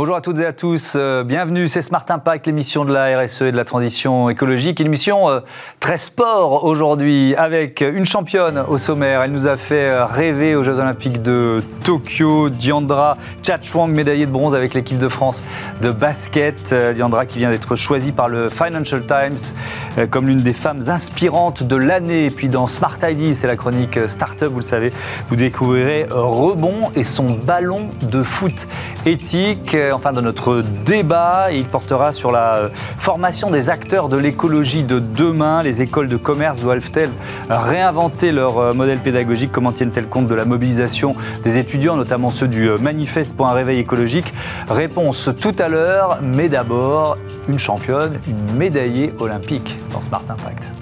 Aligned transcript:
Bonjour 0.00 0.16
à 0.16 0.22
toutes 0.22 0.40
et 0.40 0.46
à 0.46 0.54
tous, 0.54 0.94
euh, 0.96 1.24
bienvenue, 1.24 1.68
c'est 1.68 1.82
Smart 1.82 2.06
Impact, 2.08 2.46
l'émission 2.46 2.86
de 2.86 2.92
la 2.94 3.20
RSE 3.20 3.42
et 3.42 3.52
de 3.52 3.56
la 3.58 3.66
transition 3.66 4.30
écologique, 4.30 4.80
une 4.80 5.28
euh, 5.28 5.40
très 5.80 5.96
sport 5.96 6.64
aujourd'hui 6.64 7.34
avec 7.36 7.80
une 7.80 8.04
championne 8.04 8.62
au 8.68 8.76
sommaire, 8.76 9.22
elle 9.22 9.32
nous 9.32 9.46
a 9.46 9.56
fait 9.56 9.88
euh, 9.88 10.04
rêver 10.04 10.54
aux 10.54 10.62
Jeux 10.62 10.78
Olympiques 10.78 11.22
de 11.22 11.62
Tokyo, 11.84 12.50
Diandra 12.50 13.16
Chachwang, 13.42 13.90
médaillée 13.90 14.26
de 14.26 14.30
bronze 14.30 14.54
avec 14.54 14.74
l'équipe 14.74 14.98
de 14.98 15.08
France 15.08 15.42
de 15.80 15.90
basket, 15.90 16.74
Diandra 16.94 17.24
qui 17.24 17.38
vient 17.38 17.50
d'être 17.50 17.76
choisie 17.76 18.12
par 18.12 18.28
le 18.28 18.50
Financial 18.50 19.02
Times 19.06 20.06
comme 20.10 20.26
l'une 20.26 20.42
des 20.42 20.52
femmes 20.52 20.82
inspirantes 20.88 21.62
de 21.62 21.76
l'année, 21.76 22.26
et 22.26 22.30
puis 22.30 22.50
dans 22.50 22.66
Smart 22.66 22.98
ID, 23.02 23.34
c'est 23.34 23.46
la 23.46 23.56
chronique 23.56 23.98
Startup, 24.06 24.48
vous 24.48 24.58
le 24.58 24.62
savez, 24.62 24.92
vous 25.30 25.36
découvrirez 25.36 26.06
Rebond 26.10 26.92
et 26.94 27.02
son 27.02 27.24
ballon 27.24 27.88
de 28.02 28.22
foot 28.22 28.68
éthique 29.06 29.74
enfin 29.92 30.12
de 30.12 30.20
notre 30.20 30.62
débat. 30.84 31.48
il 31.50 31.64
portera 31.64 32.12
sur 32.12 32.30
la 32.30 32.70
formation 32.98 33.50
des 33.50 33.70
acteurs 33.70 34.10
de 34.10 34.18
l'écologie 34.18 34.84
de 34.84 34.98
demain. 34.98 35.62
Écoles 35.78 36.08
de 36.08 36.16
commerce 36.16 36.60
doivent-elles 36.60 37.10
réinventer 37.48 38.32
leur 38.32 38.58
euh, 38.58 38.72
modèle 38.72 38.98
pédagogique? 38.98 39.52
Comment 39.52 39.72
tiennent-elles 39.72 40.08
compte 40.08 40.26
de 40.26 40.34
la 40.34 40.44
mobilisation 40.44 41.14
des 41.44 41.58
étudiants, 41.58 41.96
notamment 41.96 42.30
ceux 42.30 42.48
du 42.48 42.68
euh, 42.68 42.78
manifeste 42.78 43.34
pour 43.34 43.48
un 43.48 43.52
réveil 43.52 43.78
écologique? 43.78 44.32
Réponse 44.68 45.30
tout 45.40 45.54
à 45.58 45.68
l'heure, 45.68 46.18
mais 46.22 46.48
d'abord 46.48 47.16
une 47.48 47.58
championne, 47.58 48.18
une 48.28 48.56
médaillée 48.56 49.12
olympique 49.18 49.78
dans 49.92 50.00
Smart 50.00 50.24
Impact. 50.28 50.79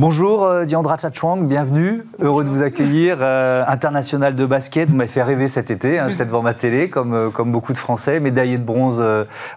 Bonjour 0.00 0.44
euh, 0.44 0.64
Diandra 0.64 0.96
Chachwang, 0.96 1.46
bienvenue, 1.46 2.06
heureux 2.20 2.42
de 2.42 2.48
vous 2.48 2.62
accueillir, 2.62 3.18
euh, 3.20 3.62
international 3.66 4.34
de 4.34 4.46
basket, 4.46 4.88
vous 4.88 4.96
m'avez 4.96 5.10
fait 5.10 5.22
rêver 5.22 5.46
cet 5.46 5.70
été, 5.70 5.98
hein, 5.98 6.08
j'étais 6.08 6.24
devant 6.24 6.40
ma 6.40 6.54
télé 6.54 6.88
comme, 6.88 7.12
euh, 7.12 7.28
comme 7.28 7.52
beaucoup 7.52 7.74
de 7.74 7.78
Français, 7.78 8.18
médaillé 8.18 8.56
de 8.56 8.62
bronze 8.62 9.04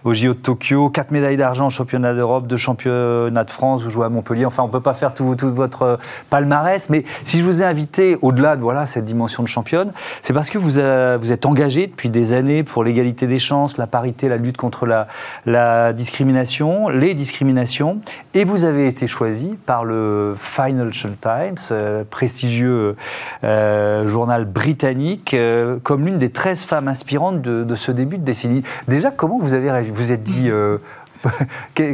au 0.04 0.12
JO 0.12 0.34
de 0.34 0.38
Tokyo, 0.38 0.90
quatre 0.90 1.12
médailles 1.12 1.38
d'argent 1.38 1.68
au 1.68 1.70
championnat 1.70 2.12
d'Europe, 2.12 2.46
deux 2.46 2.58
championnats 2.58 3.44
de 3.44 3.50
France, 3.50 3.84
vous 3.84 3.88
jouez 3.88 4.04
à 4.04 4.10
Montpellier, 4.10 4.44
enfin 4.44 4.62
on 4.62 4.66
ne 4.66 4.72
peut 4.72 4.82
pas 4.82 4.92
faire 4.92 5.14
tout, 5.14 5.34
votre 5.40 5.98
palmarès, 6.28 6.90
mais 6.90 7.06
si 7.24 7.38
je 7.38 7.44
vous 7.44 7.62
ai 7.62 7.64
invité 7.64 8.18
au-delà 8.20 8.56
de 8.56 8.60
voilà, 8.60 8.84
cette 8.84 9.06
dimension 9.06 9.42
de 9.42 9.48
championne, 9.48 9.92
c'est 10.20 10.34
parce 10.34 10.50
que 10.50 10.58
vous, 10.58 10.72
vous 10.72 11.32
êtes 11.32 11.46
engagé 11.46 11.86
depuis 11.86 12.10
des 12.10 12.34
années 12.34 12.64
pour 12.64 12.84
l'égalité 12.84 13.26
des 13.26 13.38
chances, 13.38 13.78
la 13.78 13.86
parité, 13.86 14.28
la 14.28 14.36
lutte 14.36 14.58
contre 14.58 14.84
la, 14.84 15.08
la 15.46 15.94
discrimination, 15.94 16.90
les 16.90 17.14
discriminations, 17.14 18.00
et 18.34 18.44
vous 18.44 18.64
avez 18.64 18.88
été 18.88 19.06
choisi 19.06 19.56
par 19.64 19.86
le 19.86 20.33
Financial 20.36 21.12
Times, 21.20 21.56
euh, 21.70 22.04
prestigieux 22.04 22.96
euh, 23.42 24.06
journal 24.06 24.44
britannique, 24.44 25.34
euh, 25.34 25.78
comme 25.82 26.04
l'une 26.04 26.18
des 26.18 26.30
13 26.30 26.64
femmes 26.64 26.88
inspirantes 26.88 27.42
de, 27.42 27.74
ce 27.74 27.92
début 27.92 28.18
de 28.18 28.24
décennie. 28.24 28.62
Déjà, 28.88 29.10
comment 29.10 29.38
vous 29.38 29.54
avez 29.54 29.70
réagi? 29.70 29.90
Vous 29.92 30.12
êtes 30.12 30.22
dit. 30.22 30.50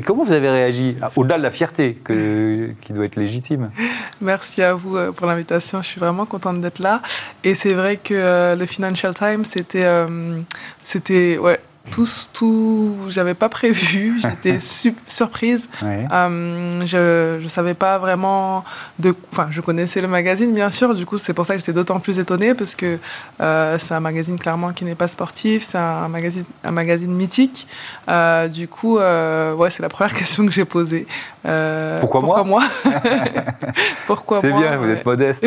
Comment 0.04 0.24
vous 0.24 0.32
avez 0.32 0.50
réagi? 0.50 0.96
Au-delà 1.14 1.38
de 1.38 1.44
la 1.44 1.52
fierté 1.52 1.98
qui 2.04 2.92
doit 2.92 3.04
être 3.04 3.14
légitime. 3.14 3.70
Merci 4.20 4.60
à 4.60 4.74
vous 4.74 4.98
pour 5.12 5.28
l'invitation. 5.28 5.82
Je 5.82 5.86
suis 5.86 6.00
vraiment 6.00 6.26
contente 6.26 6.60
d'être 6.60 6.80
là. 6.80 7.00
Et 7.44 7.54
c'est 7.54 7.72
vrai 7.72 7.96
que 7.96 8.56
le 8.56 8.66
Financial 8.66 9.14
Times, 9.14 9.44
c'était, 9.44 9.86
c'était 10.82 11.38
ouais, 11.38 11.60
tout, 11.90 12.06
tout 12.32 12.96
j'avais 13.08 13.34
pas 13.34 13.48
prévu, 13.48 14.20
j'étais 14.22 14.58
surprise. 15.06 15.68
Euh, 15.82 16.68
je 16.86 17.42
ne 17.42 17.48
savais 17.48 17.74
pas 17.74 17.98
vraiment 17.98 18.64
de. 18.98 19.14
Enfin, 19.32 19.48
je 19.50 19.60
connaissais 19.60 20.00
le 20.00 20.08
magazine, 20.08 20.54
bien 20.54 20.70
sûr, 20.70 20.94
du 20.94 21.06
coup, 21.06 21.18
c'est 21.18 21.32
pour 21.34 21.46
ça 21.46 21.54
que 21.54 21.60
j'étais 21.60 21.72
d'autant 21.72 21.98
plus 21.98 22.18
étonnée, 22.18 22.54
parce 22.54 22.76
que 22.76 22.98
euh, 23.40 23.78
c'est 23.78 23.94
un 23.94 24.00
magazine 24.00 24.38
clairement 24.38 24.72
qui 24.72 24.84
n'est 24.84 24.94
pas 24.94 25.08
sportif, 25.08 25.62
c'est 25.62 25.78
un 25.78 26.08
magazine, 26.08 26.44
un 26.64 26.70
magazine 26.70 27.12
mythique. 27.12 27.66
Euh, 28.08 28.48
du 28.48 28.68
coup, 28.68 28.98
ouais, 28.98 29.70
c'est 29.70 29.82
la 29.82 29.88
première 29.88 30.14
question 30.18 30.44
que 30.44 30.52
j'ai 30.52 30.64
posée. 30.64 31.06
pourquoi, 32.00 32.20
pourquoi, 32.20 32.44
moi, 32.44 32.62
Pourquoi 34.06 34.42
moi? 34.42 34.50
C'est 34.50 34.56
bien, 34.56 34.76
vous 34.76 34.90
êtes 34.90 35.04
modeste. 35.06 35.46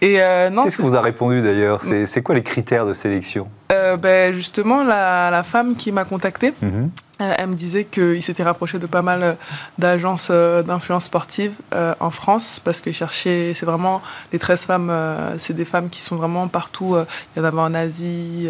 Et 0.00 0.20
non. 0.50 0.64
Qu'est-ce 0.64 0.76
que 0.76 0.82
vous 0.82 0.96
a 0.96 1.00
répondu 1.00 1.40
d'ailleurs? 1.42 1.82
C'est 1.82 2.22
quoi 2.22 2.34
les 2.34 2.42
critères 2.42 2.86
de 2.86 2.92
sélection? 2.92 3.48
Ben, 3.68 4.34
Justement, 4.34 4.84
la, 4.84 5.42
femme 5.44 5.76
qui 5.76 5.92
m'a 5.92 6.04
contactée. 6.04 6.52
Mhm. 6.62 6.68
Euh, 6.74 7.07
elle 7.18 7.48
me 7.48 7.54
disait 7.54 7.84
qu'il 7.84 8.22
s'était 8.22 8.42
rapproché 8.42 8.78
de 8.78 8.86
pas 8.86 9.02
mal 9.02 9.22
euh, 9.22 9.34
d'agences 9.78 10.28
euh, 10.30 10.62
d'influence 10.62 11.04
sportive 11.04 11.52
en 12.00 12.10
France 12.10 12.60
parce 12.62 12.80
que 12.80 12.92
cherchait, 12.92 13.52
c'est 13.54 13.66
vraiment 13.66 14.02
les 14.32 14.38
13 14.38 14.64
femmes, 14.64 14.92
c'est 15.36 15.54
des 15.54 15.64
femmes 15.64 15.88
qui 15.88 16.00
sont 16.00 16.16
vraiment 16.16 16.48
partout. 16.48 16.96
Il 17.34 17.38
y 17.38 17.42
en 17.42 17.44
avait 17.44 17.58
en 17.58 17.74
Asie, 17.74 18.48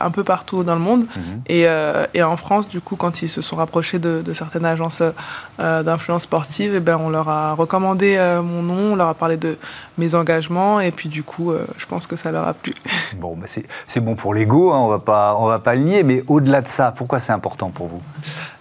un 0.00 0.10
peu 0.10 0.24
partout 0.24 0.62
dans 0.64 0.74
le 0.74 0.80
monde. 0.80 1.06
Mhm. 1.16 1.42
Et, 1.46 1.66
et, 2.14 2.22
en 2.22 2.36
France, 2.36 2.68
du 2.68 2.80
coup, 2.80 2.96
quand 2.96 3.22
ils 3.22 3.28
se 3.28 3.42
sont 3.42 3.56
rapprochés 3.56 3.98
de, 3.98 4.32
certaines 4.32 4.64
agences 4.64 5.02
d'influence 5.58 6.22
sportive, 6.22 6.74
et 6.74 6.76
eh 6.76 6.80
ben, 6.80 6.98
on 7.00 7.10
leur 7.10 7.28
a 7.28 7.54
recommandé 7.54 8.16
mon 8.44 8.62
nom, 8.62 8.92
on 8.92 8.96
leur 8.96 9.08
a 9.08 9.14
parlé 9.14 9.36
de 9.36 9.56
mes 9.96 10.14
engagements 10.14 10.80
et 10.80 10.92
puis 10.92 11.08
du 11.08 11.22
coup, 11.22 11.52
je 11.76 11.86
pense 11.86 12.06
que 12.06 12.16
ça 12.16 12.30
leur 12.30 12.46
a 12.46 12.54
plu. 12.54 12.72
Bon, 13.16 13.36
bah 13.36 13.46
c'est 13.86 14.00
bon 14.00 14.14
pour 14.14 14.34
l'ego, 14.34 14.72
hein, 14.72 14.78
on 14.78 14.88
va 14.88 14.98
pas, 14.98 15.36
on 15.38 15.46
va 15.46 15.58
pas 15.58 15.74
le 15.74 15.82
nier, 15.82 16.02
mais 16.02 16.22
au-delà 16.28 16.60
de 16.60 16.68
ça, 16.68 16.92
pourquoi 16.96 17.18
c'est 17.18 17.32
important 17.32 17.70
pour 17.70 17.86
vous? 17.86 17.97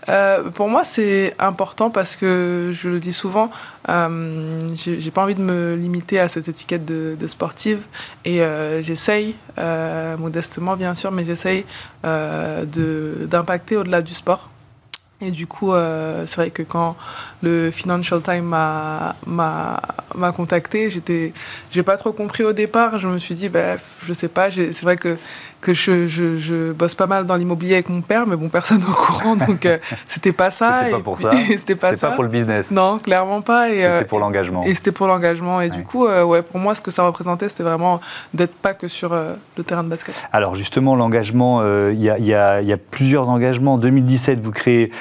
Euh, 0.10 0.50
pour 0.52 0.70
moi, 0.70 0.86
c'est 0.86 1.36
important 1.40 1.90
parce 1.90 2.16
que 2.16 2.72
je 2.74 2.88
le 2.88 3.00
dis 3.00 3.14
souvent, 3.14 3.52
euh, 3.90 4.72
j'ai 4.76 5.12
pas 5.12 5.24
envie 5.24 5.36
de 5.36 5.42
me 5.42 5.76
limiter 5.76 6.20
à 6.20 6.30
cette 6.30 6.48
étiquette 6.48 6.86
de, 6.86 7.28
sportive 7.28 7.86
et 8.24 8.42
euh, 8.42 8.82
j'essaye, 8.82 9.36
euh, 9.58 10.16
modestement 10.18 10.76
bien 10.78 10.96
sûr, 10.96 11.12
mais 11.12 11.26
j'essaye 11.26 11.66
d'impacter 12.04 13.78
au-delà 13.78 14.02
du 14.02 14.14
sport. 14.14 14.50
Et 15.20 15.32
du 15.32 15.48
coup, 15.48 15.74
c'est 15.74 16.36
vrai 16.36 16.52
que 16.52 16.62
quand 16.62 16.96
le 17.42 17.72
Financial 17.72 18.22
Times 18.22 18.46
m'a 18.46 20.32
contacté, 20.36 20.92
j'étais, 20.92 21.34
j'ai 21.72 21.82
pas 21.82 21.98
trop 21.98 22.14
compris 22.14 22.44
au 22.44 22.54
départ. 22.54 23.00
Je 23.00 23.08
me 23.08 23.18
suis 23.18 23.34
dit, 23.34 23.50
bah, 23.50 23.78
je 24.06 24.14
sais 24.14 24.28
pas, 24.28 24.52
c'est 24.52 24.84
vrai 24.84 24.96
que 24.96 25.18
que 25.62 25.74
je, 25.74 26.08
je, 26.08 26.38
je, 26.38 26.72
bosse 26.72 26.96
pas 26.96 27.08
mal 27.08 27.26
dans 27.26 27.36
l'immobilier 27.36 27.74
avec 27.74 27.90
mon 27.90 28.02
père, 28.02 28.28
mais 28.28 28.36
bon, 28.36 28.50
personne 28.50 28.82
au 28.88 28.94
courant, 28.94 29.36
donc 29.48 29.66
euh, 29.66 29.78
c'était 30.06 30.32
pas 30.32 30.52
ça. 30.52 30.82
C'était 30.84 30.92
pas 30.98 31.04
pour 31.04 31.20
ça. 31.20 31.32
c'était 31.58 31.76
pas, 31.76 31.94
pas 31.94 32.12
pour 32.12 32.24
le 32.24 32.30
business. 32.30 32.72
Non, 32.72 33.00
clairement 33.00 33.42
pas. 33.42 33.68
C'était 33.70 33.86
euh, 33.86 34.04
pour 34.04 34.20
l'engagement. 34.20 34.64
Et 34.64 34.76
c'était 34.76 34.92
pour 34.92 35.08
l'engagement. 35.08 35.62
Et 35.62 35.70
du 35.70 35.84
coup, 35.84 36.06
euh, 36.06 36.24
ouais, 36.24 36.42
pour 36.42 36.60
moi, 36.60 36.76
ce 36.76 36.82
que 36.82 36.92
ça 36.92 37.04
représentait, 37.04 37.50
c'était 37.50 37.64
vraiment 37.64 38.00
d'être 38.34 38.54
pas 38.54 38.74
que 38.74 38.88
sur 38.88 39.14
le 39.14 39.64
terrain 39.64 39.84
de 39.84 39.90
basket. 39.90 40.14
Alors 40.32 40.56
justement, 40.56 40.96
l'engagement, 40.96 41.64
il 41.90 42.00
y, 42.00 42.06
y, 42.06 42.34
a 42.34 42.78
plusieurs 42.92 43.28
engagements. 43.30 43.74
En 43.74 43.78
2017, 43.78 44.40
vous 44.42 44.52
créez 44.52 44.92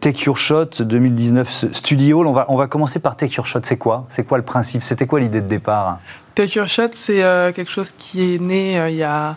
Take 0.00 0.24
Your 0.26 0.36
Shot. 0.36 0.70
2019, 0.80 1.72
Studio. 1.72 2.24
On 2.26 2.32
va, 2.32 2.46
on 2.48 2.56
va 2.56 2.66
commencer 2.66 2.98
par 2.98 3.16
Take 3.16 3.34
Your 3.36 3.46
Shot. 3.46 3.60
C'est 3.62 3.76
quoi? 3.76 4.06
C'est 4.10 4.24
quoi 4.24 4.38
le 4.38 4.44
principe? 4.44 4.84
C'était 4.84 5.06
quoi 5.06 5.20
l'idée 5.20 5.40
de 5.40 5.48
départ? 5.48 5.98
Take 6.34 6.58
Your 6.58 6.68
Shot, 6.68 6.90
c'est 6.92 7.22
quelque 7.54 7.70
chose 7.70 7.92
qui 7.96 8.34
est 8.34 8.38
né 8.38 8.80
il 8.88 8.96
y 8.96 9.02
a 9.02 9.36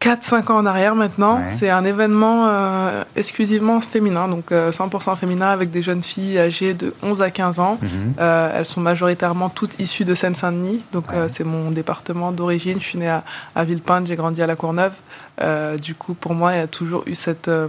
4-5 0.00 0.52
ans 0.52 0.56
en 0.58 0.66
arrière 0.66 0.94
maintenant. 0.94 1.40
C'est 1.46 1.70
un 1.70 1.84
événement 1.84 2.46
euh, 2.46 3.02
exclusivement 3.16 3.80
féminin, 3.80 4.28
donc 4.28 4.50
100% 4.50 4.52
euh, 4.52 5.16
féminin 5.16 5.48
avec 5.48 5.70
des 5.70 5.82
jeunes 5.82 6.02
filles 6.02 6.38
âgées 6.38 6.74
de 6.74 6.94
11 7.02 7.22
à 7.22 7.30
15 7.30 7.58
ans. 7.58 7.78
Mhm. 7.80 8.14
Euh, 8.20 8.52
elles 8.56 8.66
sont 8.66 8.80
majoritairement 8.80 9.48
toutes 9.48 9.80
issues 9.80 10.04
de 10.04 10.14
Seine-Saint-Denis, 10.14 10.82
donc 10.92 11.06
c'est 11.28 11.44
mon 11.44 11.70
département 11.70 12.30
d'origine. 12.32 12.78
Je 12.80 12.86
suis 12.86 12.98
née 12.98 13.08
à, 13.08 13.24
à 13.54 13.64
Villepinte, 13.64 14.06
j'ai 14.06 14.16
grandi 14.16 14.42
à 14.42 14.46
La 14.46 14.56
Courneuve. 14.56 14.92
Euh, 15.42 15.76
du 15.76 15.94
coup, 15.94 16.14
pour 16.14 16.34
moi, 16.34 16.54
il 16.54 16.58
y 16.58 16.62
a 16.62 16.66
toujours 16.66 17.02
eu 17.06 17.14
cette 17.14 17.48
euh, 17.48 17.68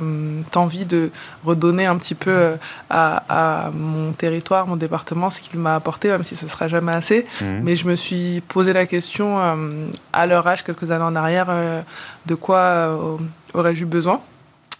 envie 0.55 0.85
de 0.85 1.11
redonner 1.45 1.85
un 1.85 1.97
petit 1.97 2.15
peu 2.15 2.31
euh, 2.31 2.55
à, 2.89 3.71
mon 3.73 4.13
territoire, 4.13 4.67
mon 4.67 4.75
département, 4.75 5.29
ce 5.29 5.41
qu'il 5.41 5.59
m'a 5.59 5.75
apporté, 5.75 6.09
même 6.09 6.23
si 6.23 6.35
ce 6.35 6.47
sera 6.47 6.67
jamais 6.67 6.93
assez. 6.93 7.25
Mhm. 7.41 7.61
Mais 7.63 7.75
je 7.75 7.87
me 7.87 7.95
suis 7.95 8.41
posé 8.41 8.73
la 8.73 8.85
question 8.85 9.37
à 10.13 10.27
leur 10.27 10.47
âge, 10.47 10.63
quelques 10.63 10.91
années 10.91 11.03
en 11.03 11.15
arrière, 11.15 11.47
de 12.25 12.35
quoi 12.35 12.97
aurais-je 13.53 13.83
eu 13.83 13.85
besoin? 13.85 14.21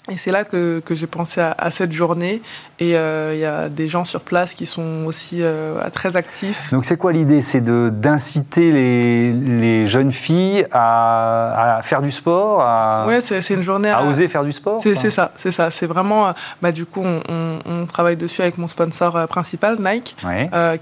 Et 0.10 0.18
c'est 0.18 0.32
là 0.32 0.44
que, 0.46 0.80
que 0.80 0.96
j'ai 0.96 1.08
pensé 1.08 1.42
à, 1.42 1.54
à, 1.58 1.70
cette 1.70 1.92
journée. 1.92 2.42
Et 2.80 2.96
euh, 2.96 3.32
il 3.34 3.40
y 3.40 3.46
a 3.46 3.68
des 3.68 3.88
gens 3.88 4.06
sur 4.06 4.22
place 4.22 4.54
qui 4.54 4.66
sont 4.66 5.06
aussi 5.06 5.40
euh, 5.42 5.82
très 5.92 6.16
actifs. 6.16 6.72
Donc 6.72 6.86
c'est 6.86 6.98
quoi 6.98 7.12
l'idée? 7.12 7.42
C'est 7.42 7.64
d'inciter 7.64 8.72
les, 8.72 9.32
les, 9.34 9.88
jeunes 9.88 10.12
filles 10.12 10.66
à, 10.72 11.78
à, 11.78 11.82
faire 11.82 12.02
du 12.02 12.12
sport 12.12 12.62
à, 12.62 13.06
Ouais, 13.08 13.20
c'est 13.22 13.50
une 13.50 13.64
journée 13.64 13.90
à, 13.90 14.04
oser 14.04 14.28
faire 14.28 14.44
du 14.44 14.52
sport 14.52 14.80
C'est 14.82 14.96
ça, 14.96 15.32
c'est 15.36 15.52
ça. 15.52 15.72
C'est 15.72 15.88
vraiment... 15.88 16.28
Euh, 16.28 16.32
bah, 16.62 16.72
du 16.72 16.86
coup, 16.86 17.02
on, 17.04 17.22
on, 17.28 17.60
on, 17.66 17.86
travaille 17.86 18.16
dessus 18.16 18.42
avec 18.42 18.58
mon 18.58 18.68
sponsor 18.68 19.28
principal, 19.28 19.78
Nike, 19.80 20.16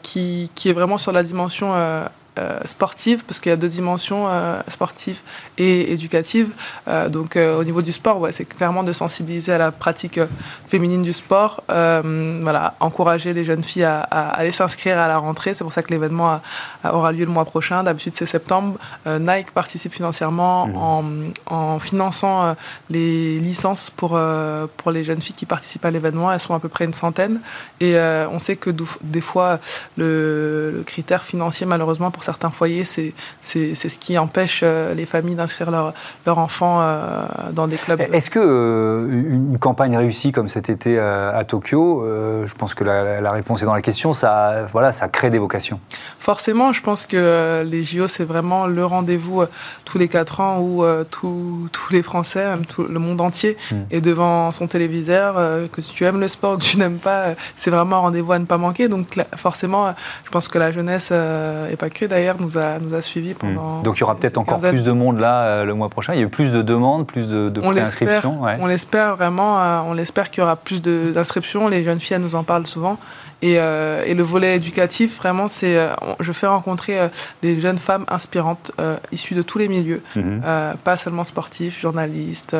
qui, 0.01 0.51
qui, 0.53 0.69
est 0.69 0.73
vraiment 0.73 0.97
sur 0.97 1.11
la 1.11 1.23
dimension 1.23 1.73
sportive, 2.65 3.23
parce 3.25 3.39
qu'il 3.39 3.49
y 3.49 3.53
a 3.53 3.55
deux 3.55 3.69
dimensions, 3.69 4.27
sportive 4.67 5.19
et 5.57 5.93
éducative. 5.93 6.49
donc 7.09 7.37
au 7.37 7.63
niveau 7.63 7.81
du 7.81 7.91
sport, 7.91 8.19
ouais, 8.19 8.31
c'est 8.31 8.45
clairement 8.45 8.83
de 8.83 8.93
sensibiliser 8.93 9.53
à 9.53 9.57
la 9.57 9.71
pratique 9.71 10.19
féminine 10.67 11.03
du 11.03 11.13
sport, 11.13 11.63
voilà, 11.67 12.75
encourager 12.79 13.33
les 13.33 13.43
jeunes 13.45 13.63
filles 13.63 13.83
à, 13.83 14.01
aller 14.01 14.51
s'inscrire 14.51 14.97
à 14.97 15.07
la 15.07 15.17
rentrée. 15.17 15.53
C'est 15.53 15.63
pour 15.63 15.73
ça 15.73 15.81
que 15.81 15.91
l'événement 15.91 16.41
aura 16.83 17.11
lieu 17.11 17.25
le 17.25 17.31
mois 17.31 17.45
prochain. 17.45 17.83
D'habitude 17.83 18.15
c'est 18.15 18.25
septembre. 18.25 18.77
Nike 19.07 19.51
participe 19.51 19.93
financièrement 19.93 20.67
mmh. 20.67 20.77
en, 20.77 21.03
en, 21.55 21.79
finançant 21.79 22.55
les 22.89 23.39
licences 23.39 23.89
pour, 23.89 24.19
pour 24.77 24.91
les 24.91 25.03
jeunes 25.03 25.21
filles 25.21 25.35
qui 25.35 25.45
participent 25.45 25.85
à 25.85 25.91
l'événement. 25.91 26.31
Elles 26.31 26.39
sont 26.39 26.53
à 26.53 26.59
peu 26.59 26.69
près 26.69 26.85
une 26.85 26.93
centaine. 26.93 27.41
Et 27.79 27.95
euh, 27.95 28.27
on 28.29 28.39
sait 28.39 28.55
que 28.55 28.69
des 29.01 29.21
fois, 29.21 29.59
le, 29.97 30.83
critère 30.85 31.23
financier, 31.23 31.65
malheureusement, 31.65 32.11
pour 32.11 32.23
certains 32.25 32.49
foyers, 32.49 32.85
c'est 32.85 33.13
ce 33.41 33.97
qui 33.97 34.17
empêche 34.17 34.61
euh, 34.63 34.93
les 34.93 35.05
familles 35.05 35.35
d'inscrire 35.35 35.71
leurs 35.71 35.93
leur 36.25 36.39
enfants 36.39 36.79
euh, 36.81 37.25
dans 37.53 37.67
des 37.67 37.77
clubs. 37.77 38.01
Est-ce 38.01 38.29
que 38.29 39.07
une 39.09 39.57
campagne 39.59 39.95
réussie 39.95 40.31
comme 40.31 40.47
cet 40.47 40.69
été 40.69 40.99
à, 40.99 41.43
Tokyo, 41.47 42.03
je 42.45 42.53
pense 42.55 42.73
que 42.73 42.83
la, 42.83 43.31
réponse 43.31 43.61
est 43.61 43.65
dans 43.65 43.73
la 43.73 43.81
question, 43.81 44.13
ça, 44.13 44.65
voilà, 44.71 44.91
ça 44.91 45.07
crée 45.07 45.29
des 45.29 45.39
vocations 45.39 45.79
Forcément, 46.19 46.73
je 46.73 46.81
pense 46.81 47.05
que 47.05 47.63
les 47.63 47.83
JO, 47.83 48.07
c'est 48.07 48.23
vraiment 48.23 48.67
le 48.67 48.85
rendez-vous 48.85 49.43
tous 49.83 49.97
les 49.97 50.07
quatre 50.07 50.39
ans 50.39 50.59
où 50.59 50.83
tous 51.11 51.69
les 51.91 52.01
Français, 52.01 52.45
tout 52.67 52.83
le 52.83 52.99
monde 52.99 53.21
entier, 53.21 53.57
hmm. 53.71 53.75
est 53.91 54.01
devant 54.01 54.51
son 54.51 54.67
téléviseur, 54.67 55.35
que 55.71 55.81
tu 55.81 56.03
aimes 56.05 56.19
le 56.19 56.27
sport, 56.27 56.57
que 56.57 56.63
tu 56.63 56.77
n'aimes 56.77 56.97
pas, 56.97 57.35
c'est 57.55 57.71
vraiment 57.71 57.97
un 57.97 57.99
rendez-vous 57.99 58.31
à 58.31 58.39
ne 58.39 58.45
pas 58.45 58.57
manquer. 58.57 58.87
Donc 58.87 59.07
forcément, 59.35 59.93
je 60.23 60.31
pense 60.31 60.47
que 60.47 60.57
la 60.57 60.71
jeunesse, 60.71 61.09
euh, 61.11 61.69
et 61.69 61.75
pas 61.75 61.89
que 61.89 62.05
d'ailleurs, 62.15 62.37
nous 62.39 62.57
a, 62.57 62.79
nous 62.79 62.93
a 62.95 63.01
suivis 63.01 63.33
hmm. 63.33 63.37
pendant. 63.37 63.81
Donc 63.81 63.97
il 63.97 63.99
y 64.01 64.03
aura 64.03 64.15
peut-être 64.15 64.37
encore 64.37 64.59
plus 64.59 64.83
de 64.83 64.91
monde 64.91 65.19
là 65.19 65.41
euh, 65.41 65.65
le 65.65 65.73
mois 65.73 65.89
prochain. 65.89 66.13
Il 66.13 66.19
y 66.19 66.23
a 66.23 66.25
eu 66.25 66.29
plus 66.29 66.51
de 66.51 66.61
demandes, 66.61 67.05
plus 67.05 67.27
de, 67.27 67.49
de 67.49 67.61
préinscriptions. 67.61 68.41
On 68.59 68.65
l'espère 68.67 69.15
vraiment. 69.15 69.59
Euh, 69.59 69.79
on 69.85 69.93
l'espère 69.93 70.31
qu'il 70.31 70.41
y 70.41 70.43
aura 70.43 70.55
plus 70.55 70.81
d'inscriptions. 70.81 71.67
Les 71.67 71.83
jeunes 71.83 71.99
filles, 71.99 72.15
elles 72.15 72.21
nous 72.21 72.35
en 72.35 72.43
parlent 72.43 72.67
souvent. 72.67 72.97
Et, 73.41 73.55
et, 73.55 74.13
le 74.15 74.23
volet 74.23 74.55
éducatif, 74.55 75.17
vraiment, 75.17 75.47
c'est, 75.47 75.77
je 76.19 76.31
fais 76.31 76.47
rencontrer 76.47 76.97
des 77.43 77.59
jeunes 77.59 77.77
femmes 77.77 78.05
inspirantes, 78.07 78.71
issues 79.11 79.35
de 79.35 79.43
tous 79.43 79.59
les 79.59 79.67
milieux, 79.67 80.01
mhm. 80.15 80.41
pas 80.83 80.97
seulement 80.97 81.25
sportifs, 81.25 81.79
journalistes. 81.79 82.55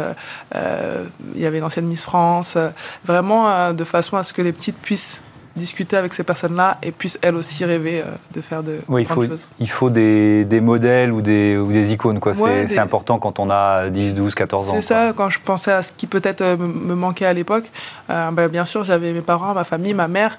il 0.53 1.41
y 1.41 1.45
avait 1.45 1.59
l'ancienne 1.59 1.87
Miss 1.87 2.03
France, 2.03 2.57
vraiment 3.03 3.73
de 3.73 3.83
façon 3.83 4.17
à 4.17 4.21
ce 4.21 4.33
que 4.33 4.43
les 4.43 4.51
petites 4.51 4.77
puissent 4.77 5.21
discuter 5.55 5.95
avec 5.95 6.13
ces 6.13 6.23
personnes-là 6.23 6.77
et 6.83 6.91
puissent 6.91 7.17
elles 7.21 7.35
aussi 7.35 7.63
rêver 7.63 8.01
euh, 8.01 8.11
de 8.33 8.41
faire 8.41 8.61
de 8.61 8.79
oui, 8.87 9.03
il 9.03 9.07
faut, 9.07 9.23
Il 9.59 9.69
faut 9.69 9.89
des, 9.89 10.43
des, 10.45 10.61
modèles 10.61 11.11
ou 11.11 11.21
des, 11.21 11.57
ou 11.57 11.71
des 11.71 11.93
icônes. 11.93 12.19
Quoi. 12.19 12.33
c'est, 12.33 12.79
important 12.79 13.19
quand 13.19 13.39
on 13.39 13.49
a 13.49 13.89
10, 13.89 14.13
12, 14.13 14.35
14 14.35 14.69
ans. 14.69 14.73
C'est 14.75 14.81
ça, 14.81 15.13
quand 15.15 15.29
je 15.29 15.39
pensais 15.39 15.71
à 15.71 15.81
ce 15.81 15.91
qui 15.91 16.07
peut-être 16.07 16.41
euh, 16.41 16.57
me 16.57 16.95
manquait 16.95 17.25
à 17.25 17.33
l'époque, 17.33 17.71
euh, 18.09 18.31
ben, 18.31 18.47
bien 18.47 18.65
sûr 18.65 18.83
j'avais 18.83 19.13
mes 19.13 19.21
parents, 19.21 19.53
ma 19.53 19.63
famille, 19.63 19.93
ma 19.93 20.07
mère, 20.07 20.37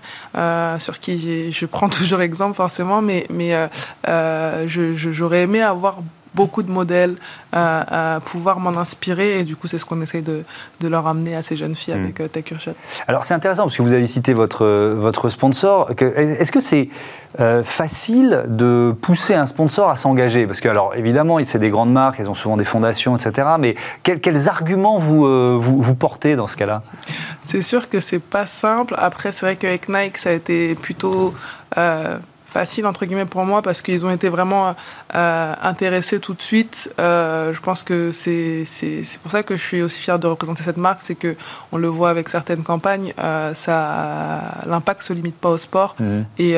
sur 0.79 0.99
qui 1.01 1.51
je 1.51 1.67
prends 1.67 1.89
toujours 1.97 2.21
exemple 2.21 2.55
forcément, 2.55 3.01
mais, 3.01 3.27
mais 3.31 3.69
je, 4.07 4.93
j'aurais 4.95 5.43
aimé 5.43 5.63
avoir 5.63 5.97
beaucoup 6.37 6.63
de 6.63 6.71
modèles, 6.71 7.17
à, 7.53 8.21
pouvoir 8.25 8.61
m'en 8.61 8.79
inspirer. 8.79 9.41
Et 9.41 9.45
du 9.45 9.57
coup, 9.57 9.67
c'est 9.67 9.79
ce 9.79 9.87
qu'on 9.87 10.03
essaye 10.03 10.23
de, 10.23 10.45
de, 10.81 10.89
leur 10.89 11.07
amener 11.07 11.35
à 11.35 11.43
ces 11.43 11.57
jeunes 11.57 11.75
filles 11.75 11.95
hmm. 11.95 12.05
avec 12.05 12.21
euh, 12.21 12.29
Tech 12.29 12.45
Alors, 13.09 13.25
c'est 13.25 13.35
intéressant 13.35 13.63
parce 13.63 13.77
que 13.77 13.83
vous 13.83 13.95
avez 13.95 14.07
cité 14.07 14.35
votre, 14.35 14.67
votre 14.67 15.31
sponsor. 15.31 15.91
Est-ce 15.99 16.53
que 16.53 16.61
c'est 16.61 16.91
euh, 17.41 17.63
facile 17.63 18.45
de 18.49 18.95
pousser 19.01 19.35
un 19.35 19.47
sponsor 19.47 19.89
à 19.89 19.97
s'engager? 19.97 20.47
Parce 20.47 20.61
que, 20.61 20.69
alors, 20.69 20.95
évidemment, 20.95 21.39
c'est 21.45 21.59
des 21.59 21.71
grandes 21.71 21.93
marques, 21.93 22.21
elles 22.21 22.29
ont 22.29 22.35
souvent 22.35 22.59
des 22.59 22.65
fondations, 22.65 23.17
etc. 23.17 23.49
Mais 23.59 23.75
quels, 24.03 24.21
quels 24.21 24.49
arguments 24.49 24.99
vous, 24.99 25.27
euh, 25.27 25.57
vous, 25.59 25.81
vous, 25.81 25.95
portez 25.95 26.37
dans 26.37 26.47
ce 26.47 26.57
cas-là? 26.59 26.83
C'est 27.43 27.63
sûr 27.63 27.89
que 27.89 28.01
c'est 28.01 28.23
pas 28.23 28.47
simple. 28.47 28.95
Après, 28.99 29.33
c'est 29.33 29.47
vrai 29.47 29.57
qu'avec 29.57 29.89
Nike, 29.89 30.19
ça 30.19 30.31
a 30.31 30.33
été 30.33 30.75
plutôt 30.75 31.35
facile 32.57 32.87
entre 32.87 33.05
guillemets 33.05 33.27
pour 33.27 33.45
moi 33.45 33.61
parce 33.61 33.83
qu'ils 33.83 34.07
ont 34.07 34.11
été 34.11 34.31
vraiment 34.31 34.75
euh, 35.15 35.55
intéressés 35.63 36.21
tout 36.21 36.33
de 36.33 36.41
suite. 36.41 36.91
Euh, 36.99 37.53
je 37.53 37.61
pense 37.61 37.83
que 37.83 38.13
c'est 38.13 38.65
pour 39.23 39.31
ça 39.31 39.43
que 39.43 39.59
je 39.59 39.63
suis 39.63 39.83
aussi 39.83 40.01
fier 40.01 40.19
de 40.19 40.27
représenter 40.27 40.63
cette 40.63 40.79
marque, 40.79 41.01
c'est 41.03 41.17
que 41.17 41.37
on 41.71 41.77
le 41.77 41.89
voit 41.89 42.09
avec 42.09 42.31
certaines 42.31 42.63
campagnes, 42.63 43.13
euh, 43.19 43.53
ça 43.53 44.63
l'impact 44.67 45.03
se 45.03 45.13
limite 45.13 45.37
pas 45.37 45.51
au 45.51 45.59
sport 45.59 45.97
mmh. 46.01 46.21
et, 46.39 46.53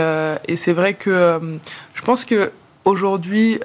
et 0.46 0.56
c'est 0.56 0.72
vrai 0.72 0.94
que 0.94 1.58
je 1.94 2.02
pense 2.02 2.24
que 2.24 2.52
aujourd'hui, 2.84 3.58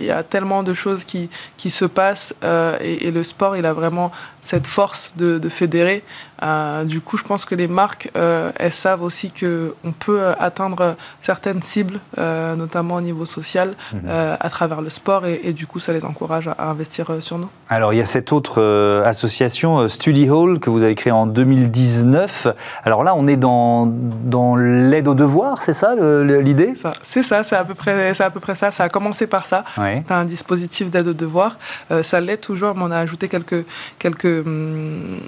il 0.00 0.04
y 0.04 0.10
a 0.10 0.22
tellement 0.24 0.64
de 0.64 0.74
choses 0.74 1.04
qui, 1.04 1.30
qui 1.56 1.70
se 1.70 1.84
passent 1.84 2.34
et, 2.82 3.06
et, 3.06 3.10
le 3.12 3.22
sport, 3.22 3.56
il 3.56 3.64
a 3.64 3.72
vraiment 3.72 4.10
cette 4.42 4.66
force 4.66 5.12
de, 5.16 5.38
de 5.38 5.48
fédérer. 5.48 6.02
Euh, 6.42 6.84
du 6.84 7.00
coup, 7.00 7.16
je 7.16 7.22
pense 7.22 7.44
que 7.44 7.54
les 7.54 7.68
marques, 7.68 8.10
euh, 8.16 8.50
elles 8.56 8.72
savent 8.72 9.02
aussi 9.02 9.30
qu'on 9.30 9.92
peut 9.92 10.20
euh, 10.20 10.34
atteindre 10.38 10.96
certaines 11.20 11.62
cibles, 11.62 11.98
notamment 12.16 12.94
au 12.94 13.00
niveau 13.00 13.24
social, 13.24 13.74
mhm. 13.92 14.10
à 14.40 14.50
travers 14.50 14.80
le 14.80 14.90
sport, 14.90 15.26
et, 15.26 15.52
du 15.52 15.66
coup, 15.66 15.80
ça 15.80 15.92
les 15.92 16.04
encourage 16.04 16.48
à, 16.48 16.70
investir 16.70 17.10
sur 17.20 17.38
nous. 17.38 17.48
Alors, 17.68 17.92
il 17.92 17.96
y 17.96 18.00
a 18.00 18.06
cette 18.06 18.32
autre 18.32 18.62
association, 19.04 19.88
Study 19.88 20.28
Hall, 20.30 20.58
que 20.58 20.70
vous 20.70 20.82
avez 20.82 20.94
créée 20.94 21.12
en 21.12 21.26
2019. 21.26 22.48
Alors 22.84 23.04
là, 23.04 23.14
on 23.16 23.26
est 23.26 23.36
dans, 23.36 23.86
dans 23.86 24.56
l'aide 24.56 25.08
aux 25.08 25.14
devoirs, 25.14 25.62
c'est 25.62 25.72
ça 25.72 25.94
l'idée? 25.94 26.72
C'est 27.02 27.22
ça, 27.22 27.42
c'est 27.42 27.56
à, 27.56 27.64
peu 27.64 27.74
près, 27.74 28.20
à 28.20 28.30
peu 28.30 28.40
près 28.40 28.54
ça. 28.54 28.70
Ça 28.70 28.84
a 28.84 28.88
commencé 28.88 29.26
par 29.26 29.46
ça. 29.46 29.64
C'est 29.76 30.12
un 30.12 30.24
dispositif 30.24 30.90
d'aide 30.90 31.08
aux 31.08 31.14
devoirs. 31.14 31.58
ça 32.02 32.20
l'est 32.20 32.36
toujours, 32.36 32.74
mais 32.76 32.82
on 32.84 32.90
a 32.90 32.98
ajouté 32.98 33.28
quelques, 33.28 33.64
quelques, 33.98 34.46
hum, 34.46 35.18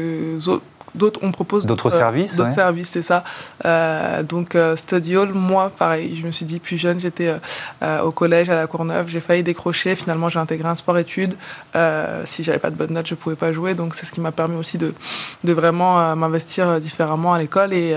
quelques 0.00 0.69
d'autres 0.94 1.20
on 1.22 1.32
propose 1.32 1.66
d'autres 1.66 1.90
services 1.90 2.36
d'autres 2.36 2.52
services 2.52 2.90
c'est 2.90 3.02
ça. 3.02 3.24
Euh, 3.64 4.22
donc 4.22 4.54
euh, 4.54 4.76
Study 4.76 5.16
Hall 5.16 5.32
moi 5.32 5.70
pareil 5.70 6.16
je 6.16 6.26
me 6.26 6.30
suis 6.30 6.46
dit 6.46 6.58
plus 6.58 6.78
jeune 6.78 6.98
j'étais 6.98 7.34
euh, 7.82 8.00
au 8.00 8.10
collège 8.10 8.48
à 8.50 8.54
la 8.54 8.66
Courneuve 8.66 9.08
j'ai 9.08 9.20
failli 9.20 9.42
décrocher. 9.42 9.94
Finalement 9.94 10.28
j'ai 10.28 10.38
intégré 10.38 10.68
un 10.68 10.74
sport 10.74 10.98
études 10.98 11.34
si 12.24 12.44
j'avais 12.44 12.58
pas 12.58 12.70
de 12.70 12.74
bonnes 12.74 12.92
notes 12.92 13.06
je 13.06 13.14
pouvais 13.14 13.36
pas 13.36 13.52
jouer. 13.52 13.74
Donc 13.74 13.94
c'est 13.94 14.06
ce 14.06 14.12
qui 14.12 14.20
m'a 14.20 14.32
permis 14.32 14.56
aussi 14.56 14.78
de, 14.78 14.94
de 15.44 15.52
vraiment 15.52 16.14
m'investir 16.16 16.80
différemment 16.80 17.34
à 17.34 17.38
l'école. 17.38 17.72
Et, 17.72 17.94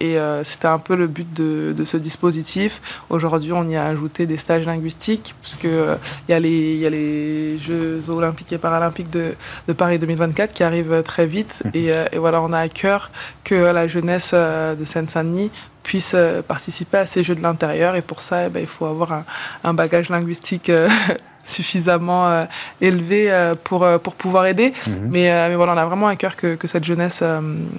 et 0.00 0.18
c'était 0.42 0.68
un 0.68 0.78
peu 0.78 0.96
le 0.96 1.06
but 1.06 1.32
de, 1.32 1.74
de 1.76 1.84
ce 1.84 1.96
dispositif. 1.96 3.02
Aujourd'hui 3.10 3.52
on 3.52 3.68
y 3.68 3.76
a 3.76 3.84
ajouté 3.84 4.26
des 4.26 4.36
stages 4.36 4.66
linguistiques 4.66 5.34
parce 5.42 5.56
que 5.56 5.96
il 6.28 6.32
y 6.32 6.34
a 6.34 6.40
les 6.40 6.74
il 6.74 6.80
y 6.80 6.86
a 6.86 6.90
les 6.90 7.58
Jeux 7.58 8.08
olympiques 8.08 8.52
et 8.52 8.58
paralympiques 8.58 9.10
de, 9.10 9.34
de 9.66 9.72
Paris 9.72 9.98
2024 9.98 10.52
qui 10.52 10.62
arrivent 10.62 11.02
très 11.02 11.26
vite. 11.26 11.62
Mmh. 11.64 11.70
et 11.74 12.18
voilà 12.18 12.35
on 12.42 12.52
a 12.52 12.60
à 12.60 12.68
cœur 12.68 13.10
que 13.44 13.54
la 13.54 13.88
jeunesse 13.88 14.30
euh, 14.34 14.74
de 14.74 14.84
Seine-Saint-Denis 14.84 15.50
puisse 15.82 16.12
euh, 16.14 16.42
participer 16.42 16.98
à 16.98 17.06
ces 17.06 17.22
Jeux 17.22 17.34
de 17.34 17.42
l'intérieur. 17.42 17.94
Et 17.94 18.02
pour 18.02 18.20
ça, 18.20 18.46
eh 18.46 18.48
ben, 18.48 18.60
il 18.60 18.66
faut 18.66 18.86
avoir 18.86 19.24
un, 19.62 19.74
bagage 19.74 20.08
linguistique 20.08 20.68
euh, 20.68 20.88
suffisamment 21.46 22.28
euh, 22.28 22.44
élevé 22.80 23.30
euh, 23.30 23.54
pour, 23.62 23.84
euh, 23.84 23.98
pour 23.98 24.14
pouvoir 24.14 24.46
aider. 24.46 24.72
Mhm. 24.86 24.94
Mais, 25.10 25.48
mais 25.48 25.54
voilà, 25.54 25.72
on 25.72 25.76
a 25.78 25.86
vraiment 25.86 26.08
à 26.08 26.16
cœur 26.16 26.36
que, 26.36 26.56
que 26.56 26.66
cette, 26.66 26.84
jeunesse, 26.84 27.22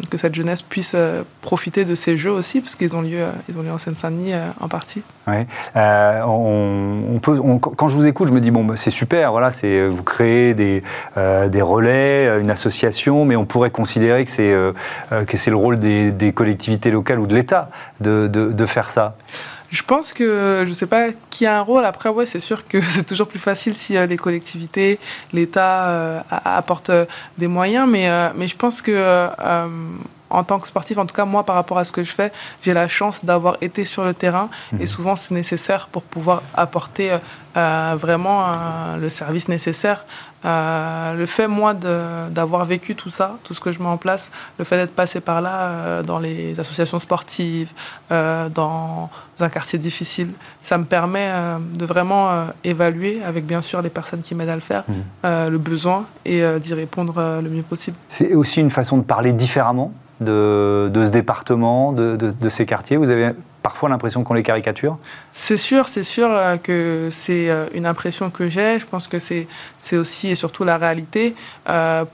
que 0.10 0.18
cette 0.18 0.34
jeunesse 0.34 0.62
puisse 0.62 0.96
profiter 1.42 1.86
de 1.86 1.96
ces 1.96 2.18
jeux 2.18 2.32
aussi, 2.32 2.62
parce 2.62 2.76
qu'ils 2.76 2.96
ont 2.96 3.02
lieu, 3.02 3.24
ils 3.50 3.60
ont 3.60 3.62
lieu 3.62 3.72
en 3.72 3.78
Seine-Saint-Denis 3.78 4.34
en 4.60 4.68
partie. 4.68 5.04
Ouais. 5.28 5.46
On, 5.76 7.20
peut, 7.22 7.40
quand 7.60 7.88
je 7.88 7.96
vous 7.96 8.08
écoute, 8.08 8.28
je 8.28 8.34
me 8.34 8.40
dis, 8.40 8.52
bon, 8.52 8.64
bah, 8.64 8.76
c'est 8.76 8.92
super, 8.92 9.32
voilà, 9.32 9.52
c'est, 9.52 9.88
vous 9.88 10.04
créez 10.04 10.54
des, 10.54 10.84
des 11.16 11.62
relais, 11.62 12.40
une 12.40 12.50
association, 12.50 13.26
mais 13.26 13.36
on 13.36 13.46
pourrait 13.46 13.72
considérer 13.72 14.26
que 14.26 14.32
c'est, 14.32 14.56
que 15.26 15.38
c'est 15.38 15.52
le 15.52 15.58
rôle 15.58 15.80
des, 15.80 16.12
des, 16.12 16.32
collectivités 16.32 16.92
locales 16.92 17.20
ou 17.20 17.28
de 17.28 17.36
l'État 17.36 17.70
de, 18.00 18.28
de, 18.28 18.52
de 18.52 18.66
faire 18.66 18.90
ça. 18.90 19.16
Je 19.70 19.84
pense 19.84 20.14
que, 20.14 20.64
je 20.64 20.70
ne 20.70 20.74
sais 20.74 20.86
pas 20.86 21.08
qui 21.30 21.46
a 21.46 21.60
un 21.60 21.62
rôle. 21.62 21.86
Après, 21.86 22.10
ouais, 22.10 22.26
c'est 22.26 22.40
sûr 22.40 22.68
que 22.68 22.82
c'est 22.90 23.06
toujours 23.06 23.28
plus 23.28 23.40
facile 23.40 23.76
si 23.76 23.98
euh, 23.98 24.06
les 24.06 24.18
collectivités, 24.18 25.00
l'État 25.34 25.88
euh, 25.88 26.22
apportent 26.30 26.90
euh, 26.90 27.06
des 27.38 27.48
moyens. 27.48 27.88
Mais, 27.90 28.10
mais 28.36 28.48
je 28.48 28.56
pense 28.56 28.82
que 28.82 29.28
en 30.30 30.44
tant 30.44 30.60
que 30.60 30.68
sportif, 30.68 30.98
en 30.98 31.06
tout 31.06 31.16
cas 31.16 31.24
moi 31.24 31.46
par 31.46 31.56
rapport 31.56 31.78
à 31.78 31.86
ce 31.86 31.92
que 31.94 32.04
je 32.04 32.12
fais, 32.12 32.34
j'ai 32.62 32.74
la 32.74 32.90
chance 32.90 33.24
d'avoir 33.24 33.56
été 33.62 33.86
sur 33.86 34.04
le 34.04 34.14
terrain 34.14 34.50
et 34.74 34.82
mhm. 34.82 34.86
souvent 34.86 35.16
c'est 35.16 35.34
nécessaire 35.34 35.88
pour 35.88 36.04
pouvoir 36.04 36.44
apporter 36.54 37.18
vraiment 37.96 38.44
euh, 38.44 38.98
le 38.98 39.10
service 39.10 39.48
nécessaire. 39.48 40.06
Euh, 40.46 41.16
le 41.16 41.26
fait 41.26 41.48
moi 41.48 41.74
d'avoir 41.74 42.64
vécu 42.66 42.96
tout 42.96 43.10
ça, 43.10 43.38
tout 43.44 43.54
ce 43.54 43.60
que 43.60 43.72
je 43.72 43.80
mets 43.80 43.88
en 43.88 43.98
place, 43.98 44.32
le 44.60 44.66
fait 44.66 44.78
d'être 44.78 44.96
passé 44.96 45.20
par 45.20 45.42
là 45.42 46.04
dans 46.04 46.20
les 46.20 46.60
associations 46.60 47.00
sportives, 47.00 47.72
dans 48.10 49.10
un 49.40 49.50
quartier 49.50 49.80
difficile, 49.80 50.30
ça 50.62 50.78
me 50.78 50.86
permet 50.86 51.32
de 51.76 51.86
vraiment 51.86 52.46
évaluer 52.64 53.22
avec 53.26 53.48
bien 53.48 53.64
sûr 53.64 53.82
les 53.82 53.90
personnes 53.90 54.22
qui 54.22 54.36
m'aident 54.36 54.50
à 54.50 54.56
le 54.56 54.62
faire, 54.62 54.84
mhm. 54.88 55.50
le 55.50 55.58
besoin 55.58 56.06
et 56.24 56.44
d'y 56.60 56.76
répondre 56.76 57.42
le 57.44 57.50
mieux 57.50 57.64
possible. 57.64 57.98
C'est 58.08 58.36
aussi 58.36 58.62
une 58.62 58.72
façon 58.72 58.98
de 58.98 59.04
parler 59.04 59.34
différemment 59.34 59.92
de, 60.22 60.92
ce 60.94 61.10
département, 61.10 61.92
de, 61.94 62.50
ces 62.50 62.66
quartiers 62.66 62.98
Vous 62.98 63.10
avez 63.10 63.32
parfois 63.68 63.90
l'impression 63.90 64.24
qu'on 64.24 64.34
les 64.34 64.44
caricature 64.44 64.98
C'est 65.34 65.58
sûr, 65.58 65.90
c'est 65.90 66.04
sûr 66.04 66.30
que 66.64 67.10
c'est 67.12 67.50
une 67.74 67.86
impression 67.86 68.30
que 68.30 68.48
j'ai. 68.48 68.80
Je 68.80 68.86
pense 68.86 69.10
que 69.10 69.20
c'est 69.20 69.98
aussi 69.98 70.30
et 70.30 70.36
surtout 70.36 70.64
la 70.64 70.78
réalité. 70.78 71.36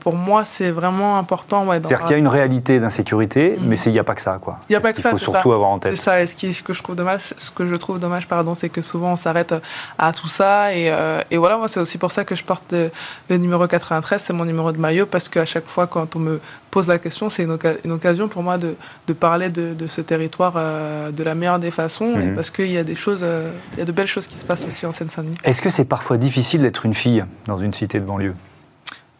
pour 0.00 0.16
moi, 0.16 0.44
c'est 0.44 0.72
vraiment 0.72 1.16
important. 1.16 1.64
C'est-à-dire 1.70 2.00
qu'il 2.02 2.10
y 2.10 2.14
a 2.14 2.18
une 2.18 2.34
réalité 2.40 2.80
d'insécurité, 2.80 3.56
mm. 3.56 3.68
mais 3.68 3.76
il 3.86 3.92
n'y 3.92 4.00
a 4.00 4.04
pas 4.10 4.16
que 4.16 4.20
ça. 4.20 4.40
Il 4.68 4.72
n'y 4.72 4.76
a 4.76 4.80
pas 4.80 4.92
que 4.92 5.00
ça. 5.00 5.10
Il 5.10 5.12
faut 5.12 5.30
surtout 5.30 5.52
avoir 5.52 5.70
en 5.70 5.78
tête. 5.78 5.96
C'est 5.96 6.02
ça. 6.02 6.20
Et 6.20 6.26
ce, 6.26 6.34
qui, 6.34 6.52
ce, 6.52 6.64
que 6.64 6.72
je 6.72 6.82
trouve 6.82 6.96
dommage, 6.96 7.20
ce 7.36 7.50
que 7.52 7.66
je 7.66 7.76
trouve 7.76 8.00
dommage, 8.00 8.26
pardon, 8.26 8.56
c'est 8.56 8.68
que 8.68 8.82
souvent 8.82 9.12
on 9.12 9.16
s'arrête 9.16 9.54
à 9.96 10.12
tout 10.12 10.32
ça. 10.40 10.74
Et, 10.74 10.92
et 11.30 11.36
voilà, 11.36 11.56
moi, 11.56 11.68
c'est 11.68 11.80
aussi 11.80 11.98
pour 11.98 12.10
ça 12.10 12.24
que 12.24 12.34
je 12.34 12.42
porte 12.42 12.72
le, 12.72 12.90
le 13.30 13.36
numéro 13.36 13.64
93, 13.68 14.20
c'est 14.20 14.32
mon 14.32 14.44
numéro 14.44 14.72
de 14.72 14.78
maillot, 14.78 15.06
parce 15.06 15.28
qu'à 15.28 15.44
chaque 15.44 15.68
fois, 15.68 15.86
quand 15.86 16.16
on 16.16 16.18
me 16.18 16.40
pose 16.74 16.88
la 16.88 16.98
question, 16.98 17.30
c'est 17.30 17.44
une, 17.44 17.92
occasion 17.92 18.26
pour 18.26 18.42
moi 18.42 18.58
de, 18.58 19.12
parler 19.12 19.48
de, 19.48 19.86
ce 19.86 20.00
territoire 20.00 20.54
euh, 20.56 21.12
de 21.12 21.22
la 21.22 21.36
meilleure 21.36 21.60
des 21.60 21.70
façons, 21.70 22.16
mhm. 22.16 22.34
parce 22.34 22.50
qu'il 22.50 22.72
y 22.72 22.78
a 22.78 22.82
des 22.82 22.96
choses, 22.96 23.20
euh, 23.22 23.52
il 23.74 23.78
y 23.78 23.82
a 23.82 23.84
de 23.84 23.92
belles 23.92 24.08
choses 24.08 24.26
qui 24.26 24.36
se 24.36 24.44
passent 24.44 24.66
aussi 24.66 24.84
en 24.84 24.90
Seine-Saint-Denis. 24.90 25.36
Est-ce 25.44 25.62
que 25.62 25.70
c'est 25.70 25.84
parfois 25.84 26.16
difficile 26.16 26.62
d'être 26.62 26.84
une 26.84 26.94
fille 26.94 27.24
dans 27.46 27.58
une 27.58 27.72
cité 27.72 28.00
de 28.00 28.04
banlieue? 28.04 28.34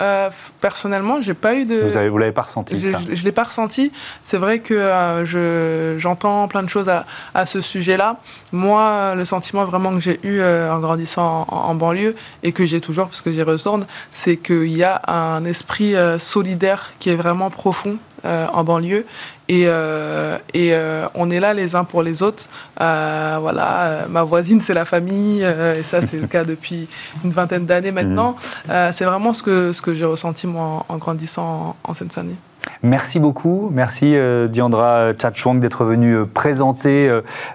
Euh, 0.03 0.29
personnellement, 0.61 1.21
j'ai 1.21 1.35
pas 1.35 1.55
eu 1.55 1.67
de. 1.67 1.81
Vous 1.81 1.95
ne 1.95 2.19
l'avez 2.19 2.33
pas 2.33 2.43
ressenti 2.43 2.77
Je, 2.77 2.91
ça 2.91 2.99
Je, 3.13 3.25
l'ai 3.25 3.33
pas 3.33 3.45
ressenti. 3.45 3.93
C'est 4.25 4.39
vrai 4.39 4.59
que 4.59 4.75
euh, 4.75 5.99
j'entends 5.99 6.49
plein 6.49 6.63
de 6.63 6.69
choses 6.69 6.89
à, 6.89 7.07
à 7.33 7.47
ce 7.47 7.61
sujet-là. 7.61 8.19
Moi, 8.51 9.15
le 9.15 9.25
sentiment 9.25 9.65
vraiment 9.65 9.93
que 9.95 10.01
j'ai 10.01 10.21
eu 10.23 10.39
euh, 10.41 10.73
en 10.73 10.81
grandissant 10.81 11.47
en, 11.49 11.75
banlieue 11.75 12.15
et 12.43 12.53
que 12.53 12.67
j'ai 12.67 12.81
toujours 12.81 13.07
parce 13.07 13.21
que 13.21 13.33
j'y 13.33 13.43
retourne, 13.43 13.87
c'est 14.13 14.37
qu'il 14.37 14.77
y 14.77 14.85
a 14.85 15.01
un 15.09 15.45
esprit 15.45 15.95
euh, 15.95 16.19
solidaire 16.19 16.93
qui 16.99 17.11
est 17.11 17.17
vraiment 17.17 17.51
profond 17.51 17.97
en 18.25 18.64
banlieue 18.64 19.04
et, 19.49 19.64
euh, 19.66 20.38
et 20.54 20.71
euh, 20.73 21.07
on 21.14 21.31
est 21.31 21.40
là 21.40 21.52
les 21.52 21.76
uns 21.76 21.85
pour 21.85 22.02
les 22.02 22.23
autres. 22.23 22.49
Euh, 22.81 23.38
voilà, 23.40 24.07
ma 24.09 24.23
voisine, 24.23 24.61
c'est 24.61 24.75
la 24.75 24.85
famille, 24.85 25.43
et 25.43 25.83
ça, 25.83 26.00
c'est 26.00 26.19
le 26.19 26.26
cas 26.35 26.45
depuis 26.45 26.88
une 27.23 27.31
vingtaine 27.31 27.66
d'années 27.66 27.93
maintenant. 27.93 28.37
Mmh. 28.69 28.93
c'est 28.93 29.04
vraiment 29.04 29.33
ce 29.33 29.43
que, 29.43 29.73
ce 29.73 29.83
que 29.83 29.95
j'ai 29.95 30.07
ressenti, 30.07 30.47
moi, 30.47 30.85
en, 30.88 30.97
grandissant 30.97 31.76
en, 31.85 31.90
en 31.90 31.95
Seine-Saint-Denis. 31.95 32.38
Merci 32.83 33.18
beaucoup. 33.18 33.71
Merci 33.73 34.14
euh, 34.14 34.47
Diandra 34.47 35.12
Chachwang 35.21 35.59
d'être 35.59 35.85
venu 35.85 36.12
euh, 36.12 36.26
présenter 36.26 37.09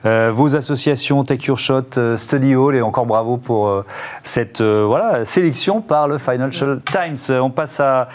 euh, 0.06 0.32
vos 0.34 0.56
associations 0.56 1.24
Take 1.24 1.46
Your 1.46 1.58
Shot, 1.60 2.16
Study 2.18 2.56
Hall 2.56 2.76
et 2.76 2.82
encore 2.82 3.06
bravo 3.06 3.38
pour 3.38 3.84
cette 4.24 4.62
voilà, 4.62 5.26
sélection 5.26 5.82
par 5.82 6.08
le 6.08 6.18
Financial 6.18 6.80
Times. 6.92 7.40
On 7.40 7.52
passe 7.52 7.80
à 7.80 8.08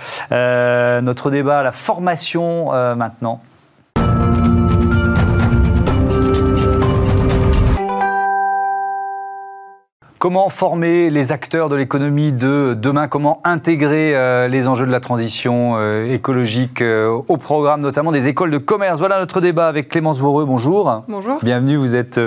notre 1.01 1.31
débat, 1.31 1.61
à 1.61 1.63
la 1.63 1.73
formation 1.73 2.73
maintenant. 2.97 3.41
Comment 10.25 10.49
former 10.49 11.11
les 11.11 11.33
acteurs 11.33 11.69
de 11.69 11.77
l'économie 11.77 12.33
de 12.33 12.73
demain? 12.73 13.09
Comment 13.09 13.43
intégrer 13.45 14.17
euh, 14.17 14.49
les 14.49 14.69
enjeux 14.69 14.87
de 14.87 14.91
la 14.91 15.01
transition 15.01 15.75
euh, 15.77 16.11
écologique 16.15 16.81
euh, 16.81 17.21
au 17.29 17.37
programme, 17.37 17.83
notamment 17.83 18.11
des 18.11 18.27
écoles 18.27 18.51
de 18.51 18.57
commerce? 18.57 18.99
Voilà 19.01 19.19
notre 19.19 19.43
débat 19.43 19.69
avec 19.69 19.91
Clémence 19.91 20.19
Voreux. 20.19 20.47
Bonjour. 20.47 21.05
Bonjour. 21.09 21.41
Bienvenue. 21.43 21.77
Vous 21.77 21.95
êtes 21.95 22.19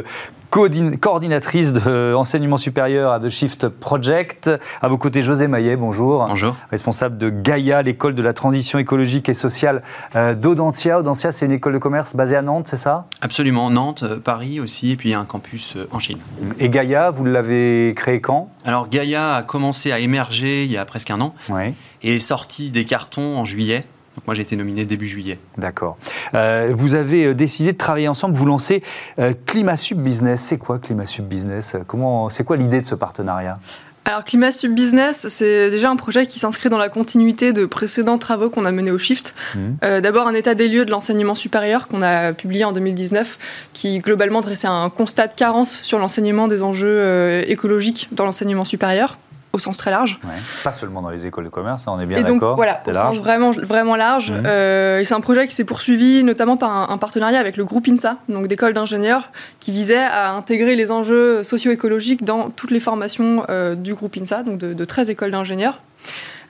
coordinatrice 0.50 1.74
d'enseignement 1.74 2.58
supérieur 2.58 3.12
à 3.12 3.20
The 3.20 3.30
Shift 3.30 3.68
Project. 3.70 4.50
À 4.82 4.88
vos 4.88 4.98
côtés, 4.98 5.22
José 5.22 5.48
Maillet, 5.48 5.76
bonjour. 5.76 6.26
Bonjour. 6.28 6.56
Responsable 6.72 7.18
de 7.18 7.30
Gaïa, 7.30 7.82
l'école 7.82 8.16
de 8.16 8.22
la 8.22 8.34
transition 8.34 8.80
écologique 8.80 9.30
et 9.30 9.34
sociale 9.34 9.84
euh, 10.16 10.34
d'Audentia. 10.34 11.00
Audentia, 11.00 11.32
c'est 11.32 11.46
une 11.46 11.52
école 11.52 11.74
de 11.74 11.78
commerce 11.78 12.16
basée 12.16 12.36
à 12.36 12.42
Nantes, 12.42 12.68
c'est 12.68 12.78
ça? 12.78 13.06
Absolument, 13.22 13.70
Nantes, 13.70 14.04
euh, 14.04 14.20
Paris 14.20 14.60
aussi, 14.60 14.92
et 14.92 14.96
puis 14.96 15.10
il 15.10 15.12
y 15.12 15.16
a 15.16 15.20
un 15.20 15.26
campus 15.26 15.76
euh, 15.76 15.88
en 15.92 16.00
Chine. 16.00 16.20
Et 16.60 16.70
Gaïa, 16.70 17.12
vous 17.12 17.26
l'avez 17.26 17.94
créé 17.96 18.22
quand? 18.22 18.50
Alors 18.66 18.90
Gaïa 18.90 19.36
a 19.36 19.44
commencé 19.44 19.92
à 19.92 20.00
émerger 20.00 20.64
il 20.64 20.72
y 20.72 20.78
a 20.78 20.86
presque 20.86 21.12
un 21.12 21.22
an 21.22 21.34
oui. 21.50 21.74
et 22.04 22.16
est 22.16 22.20
sorti 22.20 22.72
des 22.72 22.86
cartons 22.86 23.38
en 23.38 23.46
juillet 23.46 23.86
moi, 24.26 24.34
j'ai 24.34 24.42
été 24.42 24.56
nominé 24.56 24.86
début 24.86 25.08
juillet. 25.08 25.40
D'accord. 25.58 25.98
Euh, 26.34 26.74
vous 26.76 26.96
avez 26.96 27.28
euh, 27.28 27.34
décidé 27.34 27.74
de 27.74 27.78
travailler 27.78 28.08
ensemble, 28.08 28.36
vous 28.36 28.46
lancez 28.46 28.82
euh, 29.20 29.34
ClimaSub 29.46 30.00
Business. 30.00 30.42
C'est 30.42 30.58
quoi 30.58 30.80
ClimaSub 30.80 31.26
Business? 31.26 31.76
Comment, 31.88 32.30
C'est 32.30 32.44
quoi 32.44 32.58
l'idée 32.58 32.82
de 32.82 32.86
ce 32.86 32.96
partenariat? 32.96 33.60
Alors 34.06 34.24
Climat 34.24 34.54
Sub 34.54 34.74
Business, 34.74 35.28
c'est 35.28 35.70
déjà 35.70 35.90
un 35.90 35.98
projet 35.98 36.26
qui 36.26 36.40
s'inscrit 36.40 36.70
dans 36.70 36.78
la 36.78 36.88
continuité 36.88 37.52
de 37.52 37.66
précédents 37.66 38.18
travaux 38.18 38.50
qu'on 38.50 38.64
a 38.64 38.72
menés 38.72 38.92
au 38.92 38.98
Shift. 38.98 39.36
Mmh. 39.54 40.00
D'abord 40.00 40.28
un 40.28 40.34
état 40.34 40.56
des 40.56 40.70
lieux 40.70 40.86
de 40.86 40.92
l'enseignement 40.92 41.36
supérieur 41.36 41.90
qu'on 41.90 42.02
a 42.02 42.32
publié 42.32 42.64
en 42.64 42.72
2019, 42.72 43.38
qui 43.74 44.00
globalement 44.00 44.40
dressait 44.40 44.70
un 44.70 44.90
constat 44.90 45.28
de 45.28 45.34
carence 45.34 45.82
sur 45.82 46.00
l'enseignement 46.00 46.48
des 46.48 46.64
enjeux 46.64 47.44
écologiques 47.50 48.08
dans 48.14 48.24
l'enseignement 48.24 48.64
supérieur 48.64 49.18
au 49.58 49.60
sens 49.60 49.78
très 49.78 49.92
large. 49.92 50.20
Pas 50.64 50.72
seulement 50.72 51.02
dans 51.02 51.10
les 51.10 51.26
écoles 51.26 51.46
de 51.46 51.50
commerce, 51.50 51.88
hein, 51.88 51.94
on 51.96 52.00
est 52.00 52.06
bien 52.06 52.22
d'accord. 52.22 52.56
Voilà, 52.56 52.82
au 52.88 52.94
sens 52.94 53.18
vraiment, 53.18 53.52
vraiment 53.52 53.96
large. 53.96 54.32
Mhm. 54.32 54.44
Euh, 54.46 55.00
et 55.00 55.04
c'est 55.04 55.16
un 55.16 55.22
projet 55.22 55.48
qui 55.48 55.56
s'est 55.56 55.66
poursuivi 55.66 56.24
notamment 56.24 56.58
par 56.58 56.92
un, 56.92 56.98
partenariat 56.98 57.40
avec 57.40 57.58
le 57.58 57.66
groupe 57.66 57.88
INSA, 57.88 58.18
donc 58.30 58.48
d'écoles 58.48 58.74
d'ingénieurs, 58.74 59.32
qui 59.60 59.72
visait 59.72 59.98
à 59.98 60.32
intégrer 60.32 60.76
les 60.76 60.92
enjeux 60.92 61.44
socio-écologiques 61.44 62.24
dans 62.24 62.50
toutes 62.50 62.72
les 62.72 62.80
formations 62.80 63.44
euh, 63.50 63.76
du 63.76 63.94
groupe 63.94 64.16
INSA, 64.18 64.44
donc 64.44 64.58
de, 64.58 64.74
de 64.74 64.86
13 64.86 65.10
écoles 65.10 65.32
d'ingénieurs. 65.32 65.80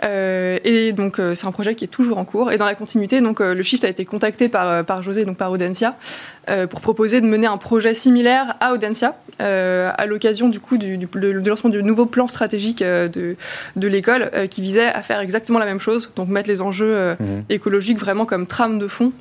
Euh, 0.03 0.59
et 0.63 0.91
donc, 0.91 1.19
euh, 1.19 1.35
c'est 1.35 1.47
un 1.47 1.51
projet 1.51 1.75
qui 1.75 1.83
est 1.83 1.89
toujours 1.89 2.17
en 2.17 2.25
cours. 2.25 2.51
Et 2.51 2.57
dans 2.57 2.65
la 2.65 2.75
continuité, 2.75 3.21
donc, 3.21 3.41
euh, 3.41 3.53
le 3.53 3.63
Shift 3.63 3.83
a 3.83 3.89
été 3.89 4.05
contacté 4.05 4.49
par, 4.49 4.83
par 4.85 5.03
José, 5.03 5.25
donc 5.25 5.37
par 5.37 5.51
Audencia, 5.51 5.95
pour 6.69 6.81
proposer 6.81 7.21
de 7.21 7.25
mener 7.25 7.47
un 7.47 7.57
projet 7.57 7.93
similaire 7.93 8.55
à 8.59 8.73
Audencia, 8.73 9.15
à 9.39 10.05
l'occasion 10.05 10.49
du 10.49 10.59
coup 10.59 10.77
du, 10.77 10.97
lancement 11.45 11.69
du 11.69 11.83
nouveau 11.83 12.05
plan 12.05 12.27
stratégique 12.27 12.79
de, 12.79 13.35
de 13.75 13.87
l'école, 13.87 14.31
qui 14.49 14.61
visait 14.61 14.87
à 14.87 15.01
faire 15.01 15.19
exactement 15.19 15.59
la 15.59 15.65
même 15.65 15.79
chose, 15.79 16.11
donc 16.15 16.29
mettre 16.29 16.49
les 16.49 16.61
enjeux 16.61 17.15
mhm. 17.19 17.43
écologiques 17.49 17.99
vraiment 17.99 18.25
comme 18.25 18.47
trame 18.47 18.79
de 18.79 18.87
fond 18.87 19.11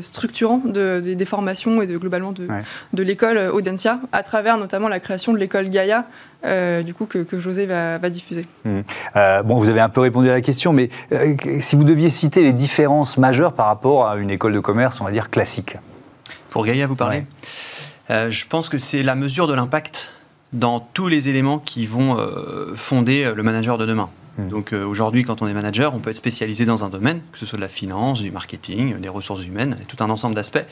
structurant 0.00 0.62
de, 0.64 1.00
des 1.00 1.24
formations 1.24 1.82
et 1.82 1.86
de, 1.86 1.96
globalement 1.96 2.32
de, 2.32 2.46
de 2.92 3.02
l'école 3.02 3.38
Audencia, 3.38 4.00
à 4.12 4.22
travers 4.22 4.58
notamment 4.58 4.88
la 4.88 5.00
création 5.00 5.32
de 5.32 5.38
l'école 5.38 5.68
Gaïa, 5.68 6.06
du 6.82 6.94
coup 6.94 7.06
que, 7.06 7.38
José 7.38 7.66
va, 7.66 7.98
va 7.98 8.10
diffuser. 8.10 8.46
Mhm. 8.64 8.82
bon, 9.44 9.56
vous 9.56 9.68
avez 9.68 9.80
un 9.80 9.88
peu 9.88 10.00
répondu 10.00 10.28
à 10.28 10.34
la 10.34 10.40
question, 10.40 10.72
mais 10.72 10.90
euh, 11.12 11.34
si 11.60 11.76
vous 11.76 11.84
deviez 11.84 12.10
citer 12.10 12.42
les 12.42 12.52
différences 12.52 13.18
majeures 13.18 13.52
par 13.52 13.66
rapport 13.66 14.08
à 14.08 14.16
une 14.16 14.30
école 14.30 14.52
de 14.52 14.60
commerce, 14.60 15.00
on 15.00 15.04
va 15.04 15.10
dire 15.10 15.30
classique. 15.30 15.76
Pour 16.50 16.64
Gaïa, 16.64 16.86
vous 16.86 16.96
parlez 16.96 17.24
euh, 18.10 18.30
Je 18.30 18.46
pense 18.46 18.68
que 18.68 18.78
c'est 18.78 19.02
la 19.02 19.14
mesure 19.14 19.46
de 19.46 19.54
l'impact 19.54 20.12
dans 20.52 20.80
tous 20.80 21.08
les 21.08 21.28
éléments 21.28 21.58
qui 21.58 21.86
vont 21.86 22.18
euh, 22.18 22.74
fonder 22.74 23.32
le 23.34 23.42
manager 23.42 23.78
de 23.78 23.86
demain. 23.86 24.10
Hmm. 24.36 24.48
Donc 24.48 24.72
aujourd'hui, 24.72 25.22
quand 25.22 25.42
on 25.42 25.48
est 25.48 25.54
manager, 25.54 25.94
on 25.94 26.00
peut 26.00 26.10
être 26.10 26.16
spécialisé 26.16 26.64
dans 26.64 26.84
un 26.84 26.88
domaine, 26.88 27.20
que 27.32 27.38
ce 27.38 27.46
soit 27.46 27.56
de 27.56 27.62
la 27.62 27.68
finance, 27.68 28.20
du 28.20 28.30
marketing, 28.30 29.00
des 29.00 29.08
ressources 29.08 29.44
humaines, 29.44 29.76
tout 29.88 30.02
un 30.02 30.10
ensemble 30.10 30.34
d'aspects, 30.34 30.64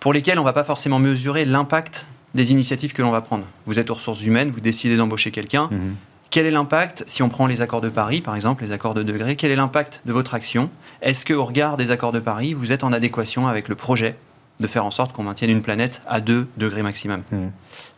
pour 0.00 0.12
lesquels 0.12 0.38
on 0.38 0.42
ne 0.42 0.46
va 0.46 0.52
pas 0.52 0.64
forcément 0.64 0.98
mesurer 0.98 1.44
l'impact 1.44 2.06
des 2.34 2.52
initiatives 2.52 2.92
que 2.92 3.02
l'on 3.02 3.10
va 3.10 3.22
prendre. 3.22 3.44
Vous 3.64 3.78
êtes 3.78 3.90
aux 3.90 3.94
ressources 3.94 4.22
humaines, 4.22 4.50
vous 4.50 4.60
décidez 4.60 4.96
d'embaucher 4.96 5.30
quelqu'un. 5.30 5.68
Hmm. 5.70 5.94
Quel 6.30 6.44
est 6.44 6.50
l'impact, 6.50 7.04
si 7.06 7.22
on 7.22 7.28
prend 7.28 7.46
les 7.46 7.62
accords 7.62 7.80
de 7.80 7.88
Paris, 7.88 8.20
par 8.20 8.34
exemple, 8.34 8.64
les 8.64 8.72
accords 8.72 8.94
de 8.94 9.02
degré, 9.02 9.36
quel 9.36 9.50
est 9.50 9.56
l'impact 9.56 10.02
de 10.04 10.12
votre 10.12 10.34
action? 10.34 10.70
Est-ce 11.00 11.24
qu'au 11.24 11.44
regard 11.44 11.76
des 11.76 11.90
accords 11.90 12.12
de 12.12 12.20
Paris, 12.20 12.52
vous 12.52 12.72
êtes 12.72 12.84
en 12.84 12.92
adéquation 12.92 13.46
avec 13.46 13.68
le 13.68 13.74
projet 13.74 14.16
de 14.60 14.66
faire 14.66 14.84
en 14.84 14.90
sorte 14.90 15.12
qu'on 15.12 15.24
maintienne 15.24 15.50
une 15.50 15.62
planète 15.62 16.02
à 16.06 16.20
2 16.20 16.48
degrés 16.56 16.82
maximum, 16.82 17.22
hmm. 17.30 17.48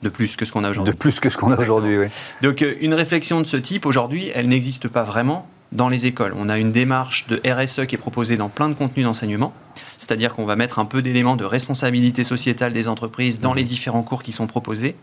de 0.02 0.08
plus 0.08 0.36
que 0.36 0.44
ce 0.44 0.52
qu'on 0.52 0.64
a 0.64 0.70
aujourd'hui. 0.70 0.92
De 0.92 0.98
plus 0.98 1.20
que 1.20 1.28
ce 1.28 1.36
qu'on 1.36 1.52
a 1.52 1.60
aujourd'hui, 1.60 1.98
oui. 1.98 2.06
Donc 2.42 2.62
euh, 2.62 2.74
une 2.80 2.94
réflexion 2.94 3.40
de 3.40 3.46
ce 3.46 3.56
type, 3.56 3.86
aujourd'hui, 3.86 4.30
elle 4.34 4.48
n'existe 4.48 4.88
pas 4.88 5.02
vraiment 5.02 5.48
dans 5.72 5.88
les 5.88 6.06
écoles. 6.06 6.34
On 6.36 6.48
a 6.48 6.58
une 6.58 6.72
démarche 6.72 7.26
de 7.26 7.40
RSE 7.46 7.86
qui 7.86 7.94
est 7.94 7.98
proposée 7.98 8.36
dans 8.36 8.48
plein 8.48 8.68
de 8.68 8.74
contenus 8.74 9.04
d'enseignement, 9.04 9.52
c'est-à-dire 9.98 10.34
qu'on 10.34 10.46
va 10.46 10.56
mettre 10.56 10.78
un 10.78 10.84
peu 10.84 11.02
d'éléments 11.02 11.36
de 11.36 11.44
responsabilité 11.44 12.24
sociétale 12.24 12.72
des 12.72 12.88
entreprises 12.88 13.38
dans 13.38 13.54
les 13.54 13.64
différents 13.64 14.02
cours 14.02 14.22
qui 14.22 14.32
sont 14.32 14.46
proposés, 14.46 14.96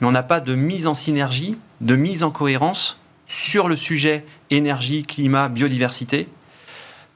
mais 0.00 0.06
on 0.06 0.12
n'a 0.12 0.22
pas 0.22 0.40
de 0.40 0.54
mise 0.54 0.86
en 0.86 0.94
synergie, 0.94 1.58
de 1.80 1.96
mise 1.96 2.24
en 2.24 2.30
cohérence 2.30 2.98
sur 3.28 3.68
le 3.68 3.76
sujet 3.76 4.24
énergie, 4.50 5.02
climat, 5.02 5.48
biodiversité 5.48 6.28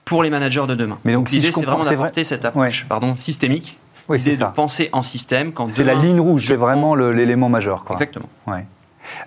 pour 0.05 0.23
les 0.23 0.31
managers 0.31 0.67
de 0.67 0.75
demain. 0.75 0.99
Mais 1.05 1.13
donc, 1.13 1.31
l'idée, 1.31 1.53
c'est 1.53 1.65
vraiment 1.65 1.85
d'apporter 1.85 2.25
cette 2.25 2.45
approche 2.45 2.87
pardon, 2.89 3.17
systémique. 3.17 3.79
Oui, 4.11 4.19
l'idée 4.19 4.37
de 4.37 4.45
penser 4.45 4.91
en 4.93 5.05
système. 5.05 5.53
C'est 5.69 5.85
la 5.85 5.95
ligne 5.95 6.21
rouge, 6.21 6.47
c'est 6.49 6.57
vraiment 6.57 6.97
l'élément 6.97 7.49
majeur. 7.49 7.85
Quoi. 7.85 7.95
Exactement. 7.95 8.29
Ouais. 8.47 8.67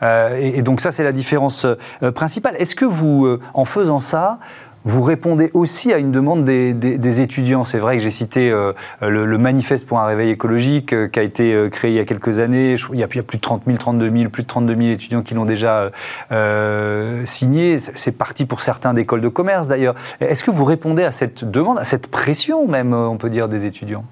Euh, 0.01 0.37
et, 0.39 0.61
donc 0.61 0.81
ça, 0.81 0.91
c'est 0.91 1.03
la 1.03 1.13
différence 1.13 1.65
euh, 1.65 2.11
principale. 2.11 2.55
Est-ce 2.59 2.75
que 2.75 2.85
vous, 2.85 3.25
euh, 3.25 3.39
en 3.53 3.65
faisant 3.65 4.01
ça, 4.01 4.39
vous 4.85 5.01
répondez 5.01 5.49
aussi 5.53 5.93
à 5.93 5.97
une 5.97 6.11
demande 6.11 6.43
des, 6.43 7.21
étudiants? 7.21 7.63
C'est 7.63 7.77
vrai 7.77 7.95
que 7.95 8.03
j'ai 8.03 8.09
cité 8.09 8.51
le, 8.99 9.37
manifeste 9.37 9.87
pour 9.87 10.01
un 10.01 10.05
réveil 10.05 10.29
écologique 10.29 10.93
qui 11.09 11.19
a 11.19 11.23
été 11.23 11.69
créé 11.71 11.91
il 11.91 11.95
y 11.95 11.99
a 12.01 12.03
quelques 12.03 12.39
années. 12.39 12.75
il, 12.91 12.99
y 12.99 13.03
a, 13.03 13.07
plus 13.07 13.37
de 13.37 13.41
30 13.41 13.61
000, 13.65 13.77
32 13.77 14.11
000, 14.11 14.29
plus 14.29 14.43
de 14.43 14.47
32 14.49 14.75
000 14.75 14.87
étudiants 14.89 15.21
qui 15.21 15.35
l'ont 15.35 15.45
déjà 15.45 15.89
signé. 17.23 17.79
C'est 17.79 18.11
parti 18.11 18.45
pour 18.45 18.61
certains 18.61 18.93
d'écoles 18.93 19.21
de 19.21 19.29
commerce 19.29 19.69
d'ailleurs. 19.69 19.95
Est-ce 20.19 20.43
que 20.43 20.51
vous 20.51 20.65
répondez 20.65 21.03
à 21.03 21.11
cette 21.11 21.49
demande, 21.49 21.79
à 21.79 21.85
cette 21.85 22.07
pression 22.07 22.67
même, 22.67 22.93
on 22.93 23.15
peut 23.15 23.29
dire, 23.29 23.47
des 23.47 23.63
étudiants? 23.63 24.03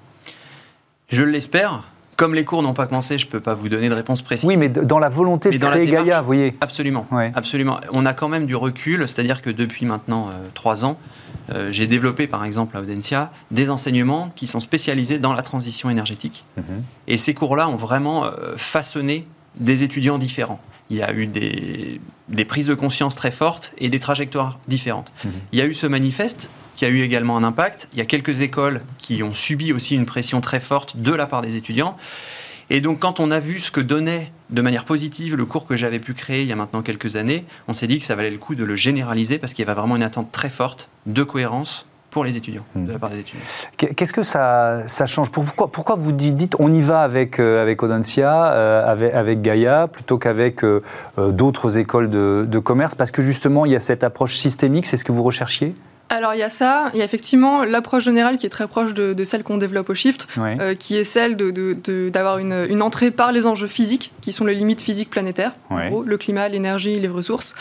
Je 1.12 1.22
l'espère 1.22 1.84
comme 2.16 2.34
les 2.34 2.44
cours 2.44 2.62
n'ont 2.62 2.74
pas 2.74 2.86
commencé, 2.86 3.18
je 3.18 3.26
ne 3.26 3.30
peux 3.32 3.40
pas 3.40 3.54
vous 3.54 3.68
donner 3.68 3.88
de 3.88 3.94
réponse 3.94 4.22
précise. 4.22 4.46
Oui, 4.46 4.56
mais 4.56 4.68
dans 4.68 5.00
la 5.00 5.08
volonté 5.08 5.50
de 5.50 5.58
créer 5.58 5.86
Gaïa, 5.86 6.20
vous 6.20 6.26
voyez. 6.26 6.52
Absolument, 6.60 7.06
absolument. 7.34 7.80
On 7.92 8.06
a 8.06 8.14
quand 8.14 8.28
même 8.28 8.46
du 8.46 8.54
recul, 8.54 9.08
c'est-à-dire 9.08 9.42
que 9.42 9.50
depuis 9.50 9.86
maintenant 9.86 10.28
euh, 10.28 10.46
trois 10.54 10.84
ans, 10.84 10.98
euh, 11.50 11.72
j'ai 11.72 11.88
développé 11.88 12.28
par 12.28 12.44
exemple 12.44 12.76
à 12.76 12.80
Audencia 12.80 13.32
des 13.50 13.70
enseignements 13.70 14.30
qui 14.36 14.46
sont 14.46 14.60
spécialisés 14.60 15.18
dans 15.18 15.32
la 15.32 15.42
transition 15.42 15.90
énergétique. 15.90 16.44
Mhm. 16.58 16.84
Et 17.08 17.16
ces 17.16 17.34
cours-là 17.34 17.68
ont 17.68 17.76
vraiment 17.76 18.24
euh, 18.24 18.54
façonné 18.56 19.26
des 19.58 19.82
étudiants 19.82 20.18
différents. 20.18 20.60
Il 20.92 20.98
y 20.98 21.02
a 21.02 21.10
eu 21.14 21.26
des, 21.26 22.44
prises 22.44 22.66
de 22.66 22.74
conscience 22.74 23.14
très 23.14 23.30
fortes 23.30 23.72
et 23.78 23.88
des 23.88 23.98
trajectoires 23.98 24.60
différentes. 24.68 25.10
Mhm. 25.24 25.32
Il 25.52 25.58
y 25.58 25.62
a 25.62 25.64
eu 25.64 25.72
ce 25.72 25.86
manifeste 25.86 26.50
qui 26.76 26.84
a 26.84 26.88
eu 26.88 27.00
également 27.00 27.38
un 27.38 27.44
impact. 27.44 27.88
Il 27.94 27.98
y 27.98 28.02
a 28.02 28.04
quelques 28.04 28.42
écoles 28.42 28.82
qui 28.98 29.22
ont 29.22 29.32
subi 29.32 29.72
aussi 29.72 29.94
une 29.94 30.04
pression 30.04 30.42
très 30.42 30.60
forte 30.60 30.98
de 30.98 31.12
la 31.12 31.26
part 31.26 31.40
des 31.40 31.56
étudiants. 31.56 31.96
Et 32.68 32.82
donc, 32.82 33.00
quand 33.00 33.20
on 33.20 33.30
a 33.30 33.40
vu 33.40 33.58
ce 33.58 33.70
que 33.70 33.80
donnait 33.80 34.32
de 34.50 34.60
manière 34.60 34.84
positive 34.84 35.34
le 35.34 35.46
cours 35.46 35.66
que 35.66 35.76
j'avais 35.76 35.98
pu 35.98 36.12
créer 36.12 36.42
il 36.42 36.48
y 36.48 36.52
a 36.52 36.56
maintenant 36.56 36.82
quelques 36.82 37.16
années, 37.16 37.46
on 37.68 37.74
s'est 37.74 37.86
dit 37.86 37.98
que 37.98 38.04
ça 38.04 38.14
valait 38.14 38.30
le 38.30 38.38
coup 38.38 38.54
de 38.54 38.64
le 38.64 38.76
généraliser 38.76 39.38
parce 39.38 39.54
qu'il 39.54 39.64
y 39.64 39.68
avait 39.68 39.78
vraiment 39.78 39.96
une 39.96 40.02
attente 40.02 40.30
très 40.30 40.50
forte 40.50 40.90
de 41.06 41.22
cohérence 41.22 41.86
pour 42.12 42.24
les 42.24 42.36
étudiants, 42.36 42.64
de 42.76 42.90
la 42.90 42.98
hmm. 42.98 43.00
part 43.00 43.10
des 43.10 43.20
étudiants. 43.20 43.42
Qu'est-ce 43.78 44.12
que 44.12 44.22
ça, 44.22 44.82
ça 44.86 45.06
change 45.06 45.30
pourquoi, 45.30 45.72
pourquoi 45.72 45.96
vous 45.96 46.12
dites 46.12 46.54
on 46.58 46.70
y 46.70 46.82
va 46.82 47.00
avec, 47.00 47.40
euh, 47.40 47.62
avec 47.62 47.82
Audencia, 47.82 48.52
euh, 48.52 48.86
avec, 48.86 49.14
avec, 49.14 49.40
Gaïa, 49.40 49.88
plutôt 49.90 50.18
qu'avec 50.18 50.62
euh, 50.62 50.82
d'autres 51.16 51.78
écoles 51.78 52.10
de, 52.10 52.46
de 52.46 52.58
commerce? 52.58 52.94
Parce 52.94 53.10
que 53.10 53.22
justement, 53.22 53.64
il 53.64 53.72
y 53.72 53.76
a 53.76 53.80
cette 53.80 54.04
approche 54.04 54.36
systémique, 54.36 54.84
c'est 54.84 54.98
ce 54.98 55.06
que 55.06 55.12
vous 55.12 55.22
recherchiez? 55.22 55.72
Alors 56.12 56.34
il 56.34 56.40
y 56.40 56.42
a 56.42 56.50
ça, 56.50 56.90
il 56.92 56.98
y 56.98 57.00
a 57.00 57.06
effectivement 57.06 57.64
l'approche 57.64 58.04
générale 58.04 58.36
qui 58.36 58.44
est 58.44 58.50
très 58.50 58.68
proche 58.68 58.92
de, 58.92 59.24
celle 59.24 59.42
qu'on 59.42 59.56
développe 59.56 59.88
au 59.88 59.94
Shift, 59.94 60.28
euh, 60.38 60.74
qui 60.74 60.98
est 60.98 61.04
celle 61.04 61.36
d'avoir 61.36 62.36
de, 62.36 62.42
une, 62.42 62.66
une, 62.68 62.82
entrée 62.82 63.10
par 63.10 63.32
les 63.32 63.46
enjeux 63.46 63.66
physiques, 63.66 64.12
qui 64.22 64.32
sont 64.32 64.46
les 64.46 64.54
limites 64.54 64.80
physiques 64.80 65.10
planétaires, 65.10 65.52
le 65.70 66.16
climat, 66.16 66.48
l'énergie, 66.48 66.98
les 66.98 67.08
ressources, 67.08 67.54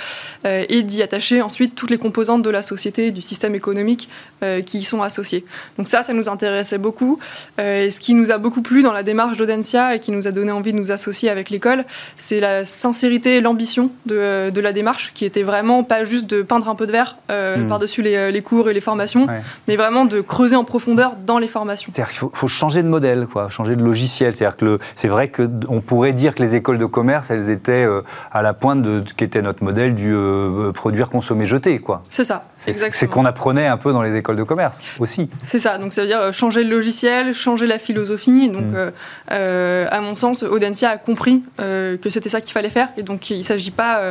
euh, 0.45 0.63
et 0.69 0.83
d'y 0.83 1.01
attacher 1.01 1.41
ensuite 1.41 1.75
toutes 1.75 1.89
les 1.89 1.97
composantes 1.97 2.43
de 2.43 2.49
la 2.49 2.61
société, 2.61 3.11
du 3.11 3.21
système 3.21 3.55
économique 3.55 4.07
euh, 4.43 4.61
qui 4.61 4.79
y 4.79 4.83
sont 4.83 5.01
associées. 5.01 5.43
Donc 5.77 5.87
ça, 5.87 6.03
ça 6.03 6.13
nous 6.13 6.29
intéressait 6.29 6.77
beaucoup. 6.77 7.19
et 7.57 7.91
ce 7.91 7.99
qui 7.99 8.13
nous 8.13 8.31
a 8.31 8.37
beaucoup 8.37 8.61
plu 8.61 8.83
dans 8.83 8.93
la 8.93 9.03
démarche 9.03 9.37
d'Audencia 9.37 9.95
et 9.95 9.99
qui 9.99 10.11
nous 10.11 10.27
a 10.27 10.31
donné 10.31 10.51
envie 10.51 10.71
de 10.71 10.77
nous 10.77 10.91
associer 10.91 11.29
avec 11.29 11.49
l'école, 11.49 11.83
c'est 12.15 12.39
la 12.39 12.63
sincérité 12.63 13.37
et 13.37 13.41
l'ambition 13.41 13.91
de, 14.05 14.61
la 14.61 14.73
démarche, 14.73 15.11
qui 15.13 15.25
était 15.25 15.43
vraiment 15.43 15.83
pas 15.83 16.03
juste 16.03 16.29
de 16.29 16.43
peindre 16.43 16.69
un 16.69 16.75
peu 16.75 16.85
de 16.85 16.91
verre 16.91 17.17
hmm. 17.29 17.67
par-dessus 17.67 18.03
les 18.03 18.41
cours 18.41 18.69
et 18.69 18.73
les 18.73 18.81
formations, 18.81 19.27
mais 19.67 19.75
vraiment 19.75 20.05
de 20.05 20.21
creuser 20.21 20.55
en 20.55 20.63
profondeur 20.63 21.15
dans 21.25 21.39
les 21.39 21.47
formations. 21.47 21.91
C'est-à-dire 21.93 22.11
qu'il 22.11 22.29
faut, 22.31 22.47
changer 22.47 22.83
de 22.83 22.87
modèle, 22.87 23.27
quoi, 23.31 23.49
changer 23.49 23.75
de 23.75 23.83
logiciel. 23.83 24.33
C'est-à-dire 24.33 24.57
que 24.57 24.79
c'est 24.95 25.07
vrai 25.07 25.29
qu'on 25.31 25.81
pourrait 25.81 26.13
dire 26.13 26.35
que 26.35 26.43
les 26.43 26.50
écoles 26.55 26.77
de 26.77 26.85
commerce, 26.85 27.31
elles 27.31 27.49
étaient 27.49 27.85
euh, 27.85 28.01
à 28.31 28.41
la 28.41 28.53
pointe 28.53 28.81
de 28.81 29.03
ce 29.07 29.13
qui 29.13 29.23
était 29.23 29.41
notre 29.41 29.63
modèle 29.63 29.95
du 29.95 30.13
euh, 30.13 30.69
euh, 30.69 30.71
produire, 30.71 31.09
consommer, 31.09 31.45
jeter, 31.45 31.79
quoi. 31.79 32.03
C'est 32.09 32.23
ça, 32.23 32.47
exactement. 32.67 32.91
C'est 32.93 33.07
qu'on 33.07 33.25
apprenait 33.25 33.67
un 33.67 33.77
peu 33.77 33.91
dans 33.91 34.01
les 34.01 34.15
écoles 34.15 34.35
de 34.35 34.43
commerce 34.43 34.79
aussi. 34.99 35.29
C'est 35.43 35.59
ça. 35.59 35.77
Donc 35.77 35.93
ça 35.93 36.01
veut 36.01 36.07
dire 36.07 36.33
changer 36.33 36.63
le 36.63 36.69
logiciel, 36.69 37.33
changer 37.33 37.67
la 37.67 37.79
philosophie. 37.79 38.49
Donc, 38.49 38.65
mm. 38.65 38.91
à 39.29 40.01
mon 40.01 40.15
sens, 40.15 40.43
Audencia 40.43 40.89
a 40.89 40.97
compris 40.97 41.43
que 41.57 42.09
c'était 42.09 42.29
ça 42.29 42.41
qu'il 42.41 42.53
fallait 42.53 42.69
faire. 42.69 42.89
Et 42.97 43.03
donc, 43.03 43.29
il 43.29 43.39
ne 43.39 43.43
s'agit 43.43 43.71
pas, 43.71 44.01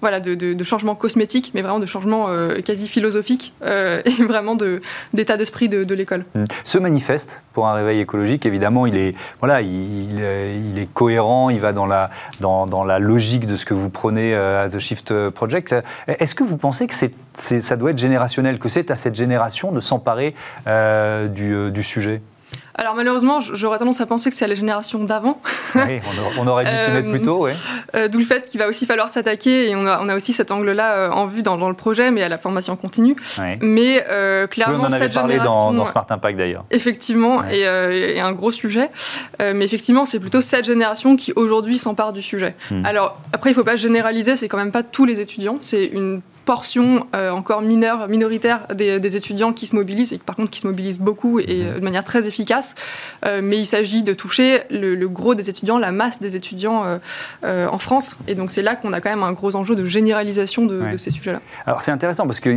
voilà, 0.00 0.20
de, 0.20 0.34
de, 0.34 0.52
de, 0.52 0.64
changement 0.64 0.94
cosmétique, 0.94 1.52
mais 1.54 1.62
vraiment 1.62 1.80
de 1.80 1.86
changement 1.86 2.28
quasi 2.64 2.88
philosophique 2.88 3.54
et 3.64 4.22
vraiment 4.24 4.56
d'état 5.12 5.36
d'esprit 5.36 5.68
de, 5.68 5.94
l'école. 5.94 6.24
Mmh. 6.34 6.44
Ce 6.64 6.78
manifeste 6.78 7.40
pour 7.52 7.68
un 7.68 7.74
réveil 7.74 8.00
écologique, 8.00 8.46
évidemment, 8.46 8.86
il 8.86 8.96
est, 8.96 9.14
voilà, 9.40 9.60
il, 9.60 10.20
il 10.70 10.78
est 10.78 10.92
cohérent, 10.92 11.50
il 11.50 11.60
va 11.60 11.72
dans 11.72 11.79
dans, 11.86 12.84
la 12.84 12.98
logique 12.98 13.46
de 13.46 13.56
ce 13.56 13.64
que 13.64 13.74
vous 13.74 13.90
prenez 13.90 14.34
euh, 14.34 14.64
à 14.64 14.68
The 14.68 14.78
Shift 14.78 15.30
Project. 15.30 15.74
Est-ce 16.06 16.34
que 16.34 16.44
vous 16.44 16.56
pensez 16.56 16.86
que 16.86 16.94
c'est, 16.94 17.60
ça 17.60 17.76
doit 17.76 17.90
être 17.90 17.98
générationnel, 17.98 18.58
que 18.58 18.68
c'est 18.68 18.90
à 18.90 18.96
cette 18.96 19.14
génération 19.14 19.72
de 19.72 19.80
s'emparer 19.80 20.34
euh, 20.66 21.28
du 21.28 21.82
sujet? 21.82 22.22
Alors 22.74 22.94
malheureusement, 22.94 23.40
j'aurais 23.40 23.78
tendance 23.78 24.00
à 24.00 24.06
penser 24.06 24.30
que 24.30 24.36
c'est 24.36 24.44
à 24.44 24.48
la 24.48 24.54
génération 24.54 25.02
d'avant. 25.02 25.40
Oui, 25.74 26.00
on, 26.38 26.46
aurait 26.46 26.64
dû 26.64 26.70
s'y 26.76 26.90
mettre 26.90 27.10
plus 27.10 27.22
tôt, 27.22 27.44
oui. 27.44 27.52
Euh, 27.94 28.08
d'où 28.08 28.18
le 28.18 28.24
fait 28.24 28.46
qu'il 28.46 28.60
va 28.60 28.68
aussi 28.68 28.86
falloir 28.86 29.10
s'attaquer, 29.10 29.70
et 29.70 29.76
on 29.76 29.86
a, 29.86 30.00
on 30.02 30.08
a, 30.08 30.16
aussi 30.16 30.32
cet 30.32 30.50
angle-là 30.50 30.92
euh, 30.92 31.10
en 31.10 31.26
vue 31.26 31.42
dans, 31.42 31.68
le 31.68 31.74
projet, 31.74 32.10
mais 32.10 32.22
à 32.22 32.28
la 32.28 32.38
formation 32.38 32.76
continue. 32.76 33.16
Mais 33.60 34.04
euh, 34.08 34.46
clairement, 34.46 34.84
on 34.84 34.86
en 34.86 34.92
avait 34.92 35.08
parlé 35.08 35.38
dans, 35.38 35.72
dans, 35.72 35.84
Smart 35.84 36.06
Impact 36.08 36.38
d'ailleurs. 36.38 36.64
Effectivement, 36.70 37.44
et, 37.44 38.20
un 38.20 38.32
gros 38.32 38.50
sujet. 38.50 38.90
mais 39.38 39.64
effectivement, 39.64 40.04
c'est 40.04 40.20
plutôt 40.20 40.40
cette 40.40 40.64
génération 40.64 41.16
qui 41.16 41.32
aujourd'hui 41.36 41.78
s'empare 41.78 42.12
du 42.12 42.22
sujet. 42.22 42.54
Hmm. 42.70 42.84
Alors 42.84 43.20
après, 43.32 43.50
il 43.50 43.52
ne 43.52 43.58
faut 43.58 43.64
pas 43.64 43.76
généraliser, 43.76 44.36
c'est 44.36 44.48
quand 44.48 44.58
même 44.58 44.72
pas 44.72 44.82
tous 44.82 45.04
les 45.04 45.20
étudiants, 45.20 45.58
c'est 45.60 45.86
une 45.86 46.20
portion 46.50 47.06
euh, 47.14 47.30
encore 47.30 47.62
mineure, 47.62 48.08
minoritaire 48.08 48.66
des, 48.74 49.16
étudiants 49.16 49.52
qui 49.52 49.68
se 49.68 49.76
mobilisent, 49.76 50.12
et 50.12 50.18
par 50.18 50.34
contre 50.34 50.50
qui 50.50 50.58
se 50.58 50.66
mobilisent 50.66 50.98
beaucoup 50.98 51.38
et 51.38 51.44
euh, 51.48 51.78
de 51.78 51.84
manière 51.84 52.02
très 52.02 52.26
efficace. 52.26 52.74
Euh, 53.24 53.40
mais 53.40 53.56
il 53.56 53.66
s'agit 53.66 54.02
de 54.02 54.12
toucher 54.12 54.62
le, 54.68 55.06
gros 55.06 55.36
des 55.36 55.48
étudiants, 55.48 55.78
la 55.78 55.92
masse 55.92 56.18
des 56.20 56.34
étudiants 56.34 56.98
en 57.44 57.78
France. 57.78 58.18
Et 58.26 58.34
donc 58.34 58.50
c'est 58.50 58.62
là 58.62 58.74
qu'on 58.74 58.92
a 58.92 59.00
quand 59.00 59.10
même 59.10 59.22
un 59.22 59.30
gros 59.30 59.54
enjeu 59.54 59.76
de 59.76 59.84
généralisation 59.84 60.66
de, 60.66 60.96
ces 60.96 61.12
sujets-là. 61.12 61.40
Alors 61.66 61.82
c'est 61.82 61.92
intéressant 61.92 62.26
parce 62.26 62.40
que 62.40 62.50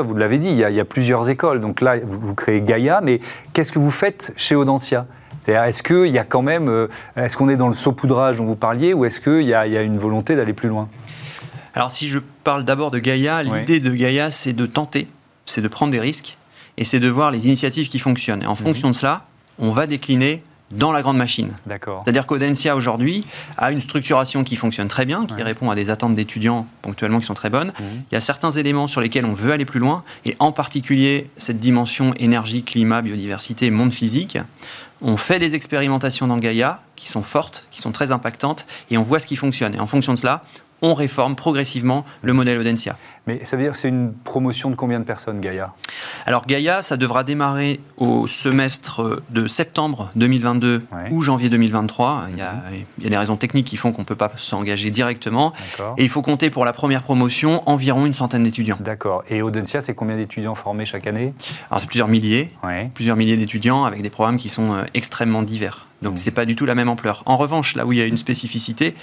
vous 0.00 0.14
l'avez 0.14 0.38
dit, 0.38 0.48
il 0.48 0.56
y, 0.56 0.80
a, 0.80 0.84
plusieurs 0.86 1.28
écoles. 1.28 1.60
Donc 1.60 1.82
là, 1.82 1.96
vous, 2.02 2.34
créez 2.34 2.62
Gaïa, 2.62 3.00
mais 3.02 3.20
qu'est-ce 3.52 3.72
que 3.72 3.78
vous 3.78 3.90
faites 3.90 4.32
chez 4.36 4.54
Audentia 4.54 5.06
c'est-à-dire, 5.42 5.64
est-ce 5.64 5.82
qu'il 5.84 6.10
y 6.12 6.18
a 6.18 6.24
quand 6.24 6.42
même, 6.42 6.88
est-ce 7.14 7.36
qu'on 7.36 7.48
est 7.48 7.56
dans 7.56 7.68
le 7.68 7.74
saupoudrage 7.74 8.38
dont 8.38 8.46
vous 8.46 8.56
parliez, 8.56 8.94
ou 8.94 9.04
est-ce 9.04 9.20
qu'il 9.20 9.42
y, 9.42 9.50
y, 9.50 9.54
a 9.54 9.82
une 9.82 9.98
volonté 9.98 10.34
d'aller 10.34 10.54
plus 10.54 10.68
loin? 10.68 10.88
Alors 11.76 11.92
si 11.92 12.08
je 12.08 12.18
parle 12.42 12.64
d'abord 12.64 12.90
de 12.90 12.98
Gaïa, 12.98 13.42
l'idée 13.42 13.80
de 13.80 13.90
Gaïa, 13.94 14.30
c'est 14.30 14.54
de 14.54 14.64
tenter, 14.64 15.08
c'est 15.44 15.60
de 15.60 15.68
prendre 15.68 15.92
des 15.92 16.00
risques, 16.00 16.38
et 16.78 16.84
c'est 16.84 17.00
de 17.00 17.08
voir 17.08 17.30
les 17.30 17.46
initiatives 17.46 17.88
qui 17.88 17.98
fonctionnent. 17.98 18.42
Et 18.42 18.46
en 18.46 18.52
mhm. 18.52 18.56
fonction 18.56 18.90
de 18.90 18.94
cela, 18.94 19.26
on 19.58 19.70
va 19.70 19.86
décliner 19.86 20.42
dans 20.70 20.90
la 20.90 21.02
grande 21.02 21.18
machine. 21.18 21.52
D'accord. 21.66 22.00
C'est-à-dire 22.02 22.26
qu'Audencia 22.26 22.74
aujourd'hui 22.74 23.24
a 23.56 23.70
une 23.70 23.80
structuration 23.80 24.42
qui 24.42 24.56
fonctionne 24.56 24.88
très 24.88 25.04
bien, 25.04 25.26
qui 25.26 25.40
répond 25.40 25.70
à 25.70 25.76
des 25.76 25.90
attentes 25.90 26.16
d'étudiants 26.16 26.66
ponctuellement 26.82 27.20
qui 27.20 27.26
sont 27.26 27.34
très 27.34 27.50
bonnes. 27.50 27.72
Mhm. 27.78 28.02
Il 28.10 28.14
y 28.14 28.16
a 28.16 28.20
certains 28.20 28.50
éléments 28.50 28.86
sur 28.86 29.00
lesquels 29.02 29.26
on 29.26 29.34
veut 29.34 29.52
aller 29.52 29.66
plus 29.66 29.78
loin, 29.78 30.02
et 30.24 30.34
en 30.38 30.52
particulier 30.52 31.30
cette 31.36 31.58
dimension 31.58 32.14
énergie, 32.14 32.62
climat, 32.62 33.02
biodiversité, 33.02 33.70
monde 33.70 33.92
physique. 33.92 34.38
On 35.02 35.18
fait 35.18 35.38
des 35.38 35.54
expérimentations 35.54 36.26
dans 36.26 36.38
Gaïa 36.38 36.80
qui 36.96 37.06
sont 37.06 37.22
fortes, 37.22 37.66
qui 37.70 37.82
sont 37.82 37.92
très 37.92 38.12
impactantes, 38.12 38.66
et 38.90 38.96
on 38.96 39.02
voit 39.02 39.20
ce 39.20 39.26
qui 39.26 39.36
fonctionne. 39.36 39.74
Et 39.74 39.78
en 39.78 39.86
fonction 39.86 40.14
de 40.14 40.18
cela, 40.18 40.42
on 40.82 40.94
réforme 40.94 41.36
progressivement 41.36 42.04
le 42.22 42.32
modèle 42.32 42.58
Audencia. 42.58 42.96
Mais 43.26 43.44
ça 43.44 43.56
veut 43.56 43.64
dire 43.64 43.72
que 43.72 43.78
c'est 43.78 43.88
une 43.88 44.12
promotion 44.12 44.70
de 44.70 44.76
combien 44.76 45.00
de 45.00 45.04
personnes, 45.04 45.40
Gaïa? 45.40 45.72
Alors 46.26 46.46
Gaïa, 46.46 46.82
ça 46.82 46.96
devra 46.96 47.24
démarrer 47.24 47.80
au 47.96 48.28
semestre 48.28 49.22
de 49.30 49.48
septembre 49.48 50.10
2022 50.14 50.86
ou 51.10 51.22
janvier 51.22 51.48
2023. 51.48 52.26
Il, 52.30 52.38
y 52.38 52.42
a, 52.42 52.54
il, 52.98 53.04
y 53.04 53.06
a, 53.06 53.10
des 53.10 53.16
raisons 53.16 53.36
techniques 53.36 53.66
qui 53.66 53.76
font 53.76 53.90
qu'on 53.90 54.02
ne 54.02 54.06
peut 54.06 54.14
pas 54.14 54.30
s'engager 54.36 54.90
directement. 54.90 55.52
Et 55.96 56.04
il 56.04 56.08
faut 56.08 56.22
compter 56.22 56.50
pour 56.50 56.64
la 56.64 56.72
première 56.72 57.02
promotion 57.02 57.68
environ 57.68 58.06
une 58.06 58.14
centaine 58.14 58.44
d'étudiants. 58.44 58.78
D'accord. 58.78 59.24
Et 59.28 59.42
Audencia, 59.42 59.80
c'est 59.80 59.94
combien 59.94 60.16
d'étudiants 60.16 60.54
formés 60.54 60.84
chaque 60.84 61.06
année? 61.06 61.34
Alors 61.70 61.80
c'est 61.80 61.88
plusieurs 61.88 62.08
milliers. 62.08 62.50
Plusieurs 62.94 63.16
milliers 63.16 63.36
d'étudiants 63.36 63.84
avec 63.84 64.02
des 64.02 64.10
programmes 64.10 64.36
qui 64.36 64.48
sont 64.48 64.72
euh, 64.72 64.82
extrêmement 64.94 65.42
divers. 65.42 65.86
Donc 66.02 66.14
mmh. 66.14 66.18
c'est 66.18 66.30
pas 66.30 66.44
du 66.44 66.54
tout 66.54 66.66
la 66.66 66.74
même 66.74 66.88
ampleur. 66.88 67.22
En 67.26 67.36
revanche, 67.36 67.74
là 67.74 67.86
où 67.86 67.92
il 67.92 67.98
y 67.98 68.02
a 68.02 68.06
une 68.06 68.18
spécificité, 68.18 68.94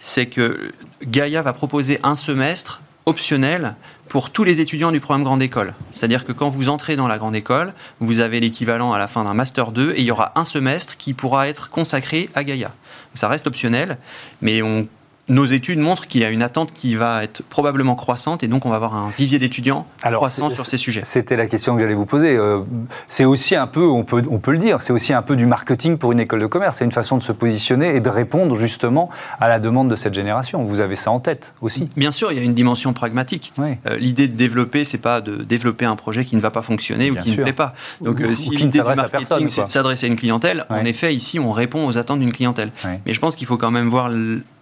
c'est 0.00 0.26
que 0.26 0.72
Gaïa 1.04 1.42
va 1.42 1.52
proposer 1.52 1.98
un 2.02 2.16
semestre 2.16 2.82
optionnel 3.06 3.76
pour 4.08 4.30
tous 4.30 4.44
les 4.44 4.60
étudiants 4.60 4.92
du 4.92 5.00
programme 5.00 5.24
Grande 5.24 5.42
École. 5.42 5.74
C'est-à-dire 5.92 6.24
que 6.24 6.32
quand 6.32 6.48
vous 6.48 6.68
entrez 6.68 6.96
dans 6.96 7.08
la 7.08 7.18
Grande 7.18 7.36
École, 7.36 7.72
vous 8.00 8.20
avez 8.20 8.40
l'équivalent 8.40 8.92
à 8.92 8.98
la 8.98 9.08
fin 9.08 9.24
d'un 9.24 9.34
Master 9.34 9.72
2 9.72 9.92
et 9.92 10.00
il 10.00 10.04
y 10.04 10.10
aura 10.10 10.32
un 10.36 10.44
semestre 10.44 10.96
qui 10.96 11.14
pourra 11.14 11.48
être 11.48 11.70
consacré 11.70 12.28
à 12.34 12.44
Gaïa. 12.44 12.72
Ça 13.14 13.28
reste 13.28 13.46
optionnel, 13.46 13.98
mais 14.42 14.62
on 14.62 14.86
nos 15.28 15.44
études 15.44 15.78
montrent 15.78 16.06
qu'il 16.06 16.20
y 16.20 16.24
a 16.24 16.30
une 16.30 16.42
attente 16.42 16.72
qui 16.72 16.94
va 16.94 17.24
être 17.24 17.42
probablement 17.42 17.96
croissante 17.96 18.42
et 18.42 18.48
donc 18.48 18.64
on 18.64 18.70
va 18.70 18.76
avoir 18.76 18.94
un 18.94 19.10
vivier 19.16 19.38
d'étudiants 19.38 19.86
croissant 20.00 20.50
sur 20.50 20.64
ces 20.64 20.76
sujets. 20.76 21.00
C'était 21.02 21.36
la 21.36 21.46
question 21.46 21.74
que 21.74 21.80
j'allais 21.80 21.94
vous 21.94 22.06
poser. 22.06 22.36
Euh, 22.36 22.60
c'est 23.08 23.24
aussi 23.24 23.56
un 23.56 23.66
peu, 23.66 23.86
on 23.86 24.04
peut, 24.04 24.22
on 24.30 24.38
peut 24.38 24.52
le 24.52 24.58
dire, 24.58 24.80
c'est 24.80 24.92
aussi 24.92 25.12
un 25.12 25.22
peu 25.22 25.34
du 25.34 25.46
marketing 25.46 25.98
pour 25.98 26.12
une 26.12 26.20
école 26.20 26.40
de 26.40 26.46
commerce. 26.46 26.76
C'est 26.78 26.84
une 26.84 26.92
façon 26.92 27.16
de 27.16 27.22
se 27.22 27.32
positionner 27.32 27.96
et 27.96 28.00
de 28.00 28.08
répondre 28.08 28.56
justement 28.58 29.10
à 29.40 29.48
la 29.48 29.58
demande 29.58 29.90
de 29.90 29.96
cette 29.96 30.14
génération. 30.14 30.62
Vous 30.64 30.80
avez 30.80 30.96
ça 30.96 31.10
en 31.10 31.18
tête 31.18 31.54
aussi. 31.60 31.88
Bien 31.96 32.12
sûr, 32.12 32.30
il 32.30 32.38
y 32.38 32.40
a 32.40 32.44
une 32.44 32.54
dimension 32.54 32.92
pragmatique. 32.92 33.52
Euh, 33.58 33.96
l'idée 33.98 34.28
de 34.28 34.34
développer, 34.34 34.84
c'est 34.84 34.98
pas 34.98 35.20
de 35.20 35.42
développer 35.42 35.86
un 35.86 35.96
projet 35.96 36.24
qui 36.24 36.36
ne 36.36 36.40
va 36.40 36.50
pas 36.50 36.62
fonctionner 36.62 37.10
ou 37.10 37.16
qui 37.16 37.32
ne 37.32 37.42
plaît 37.42 37.52
pas. 37.52 37.74
Donc 38.00 38.20
euh, 38.20 38.34
si 38.34 38.50
l'idée 38.50 38.78
du 38.78 38.84
marketing, 38.84 39.48
c'est 39.48 39.64
de 39.64 39.68
s'adresser 39.68 40.06
à 40.06 40.08
une 40.08 40.16
clientèle, 40.16 40.64
en 40.68 40.84
effet, 40.84 41.14
ici, 41.14 41.40
on 41.40 41.50
répond 41.50 41.86
aux 41.86 41.98
attentes 41.98 42.20
d'une 42.20 42.32
clientèle. 42.32 42.70
Mais 42.84 43.12
je 43.12 43.20
pense 43.20 43.34
qu'il 43.34 43.46
faut 43.46 43.56
quand 43.56 43.72
même 43.72 43.88
voir 43.88 44.10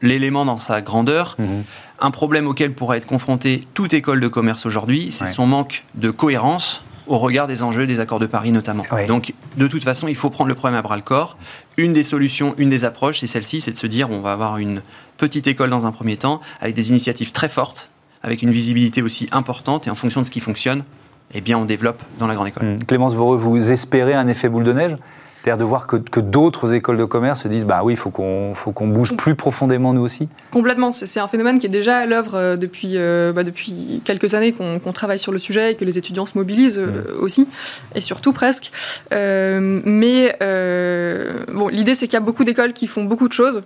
l'élément 0.00 0.44
dans 0.44 0.53
sa 0.58 0.80
grandeur. 0.80 1.36
Mhm. 1.38 1.64
Un 2.00 2.10
problème 2.10 2.46
auquel 2.46 2.72
pourrait 2.72 2.98
être 2.98 3.06
confrontée 3.06 3.66
toute 3.74 3.92
école 3.92 4.20
de 4.20 4.28
commerce 4.28 4.66
aujourd'hui, 4.66 5.10
c'est 5.12 5.26
son 5.26 5.46
manque 5.46 5.84
de 5.94 6.10
cohérence 6.10 6.82
au 7.06 7.18
regard 7.18 7.46
des 7.46 7.62
enjeux 7.62 7.86
des 7.86 8.00
accords 8.00 8.18
de 8.18 8.26
Paris 8.26 8.52
notamment. 8.52 8.84
Donc, 9.08 9.34
de 9.56 9.66
toute 9.66 9.84
façon, 9.84 10.08
il 10.08 10.16
faut 10.16 10.30
prendre 10.30 10.48
le 10.48 10.54
problème 10.54 10.78
à 10.78 10.82
bras 10.82 10.96
le 10.96 11.02
corps. 11.02 11.36
Une 11.76 11.92
des 11.92 12.02
solutions, 12.02 12.54
une 12.58 12.68
des 12.68 12.84
approches, 12.84 13.20
c'est 13.20 13.26
celle-ci, 13.26 13.60
c'est 13.60 13.72
de 13.72 13.78
se 13.78 13.86
dire 13.86 14.10
on 14.10 14.20
va 14.20 14.32
avoir 14.32 14.58
une 14.58 14.82
petite 15.16 15.46
école 15.46 15.70
dans 15.70 15.86
un 15.86 15.92
premier 15.92 16.16
temps, 16.16 16.40
avec 16.60 16.74
des 16.74 16.90
initiatives 16.90 17.30
très 17.30 17.48
fortes, 17.48 17.90
avec 18.22 18.42
une 18.42 18.50
visibilité 18.50 19.02
aussi 19.02 19.28
importante, 19.32 19.86
et 19.86 19.90
en 19.90 19.94
fonction 19.94 20.22
de 20.22 20.26
ce 20.26 20.30
qui 20.30 20.40
fonctionne, 20.40 20.82
eh 21.34 21.40
bien, 21.40 21.58
on 21.58 21.64
développe 21.64 22.02
dans 22.18 22.26
la 22.26 22.34
grande 22.34 22.48
école. 22.48 22.66
Mmh. 22.66 22.84
Clémence 22.84 23.14
Voreux, 23.14 23.36
vous 23.36 23.70
espérez 23.70 24.14
un 24.14 24.28
effet 24.28 24.48
boule 24.48 24.64
de 24.64 24.72
neige? 24.72 24.96
C'est-à-dire 25.44 25.58
de 25.58 25.68
voir 25.68 25.86
que, 25.86 26.20
d'autres 26.20 26.72
écoles 26.72 26.96
de 26.96 27.04
commerce 27.04 27.42
se 27.42 27.48
disent 27.48 27.66
bah 27.66 27.82
oui, 27.84 27.92
il 27.92 27.96
faut 27.96 28.08
qu'on 28.08 28.54
faut 28.54 28.72
qu'on 28.72 28.88
bouge 28.88 29.14
plus 29.14 29.34
profondément 29.34 29.92
nous 29.92 30.00
aussi. 30.00 30.26
Complètement, 30.50 30.90
c'est 30.90 31.20
un 31.20 31.28
phénomène 31.28 31.58
qui 31.58 31.66
est 31.66 31.70
déjà 31.70 31.98
à 31.98 32.06
l'œuvre 32.06 32.34
euh, 32.34 32.56
depuis 32.56 32.92
euh, 32.94 33.32
bah, 33.32 33.44
depuis 33.44 34.00
quelques 34.04 34.32
années 34.32 34.52
qu'on 34.52 34.92
travaille 34.92 35.18
sur 35.18 35.32
le 35.32 35.38
sujet 35.38 35.72
et 35.72 35.74
que 35.74 35.84
les 35.84 35.98
étudiants 35.98 36.24
se 36.24 36.38
mobilisent 36.38 36.78
euh, 36.78 36.86
mmh. 36.86 37.22
aussi 37.22 37.48
et 37.94 38.00
surtout 38.00 38.32
presque. 38.32 38.72
mais 39.10 40.34
bon, 41.52 41.68
l'idée 41.68 41.94
c'est 41.94 42.06
qu'il 42.06 42.14
y 42.14 42.16
a 42.16 42.20
beaucoup 42.20 42.44
d'écoles 42.44 42.72
qui 42.72 42.86
font 42.86 43.04
beaucoup 43.04 43.28
de 43.28 43.34
choses, 43.34 43.62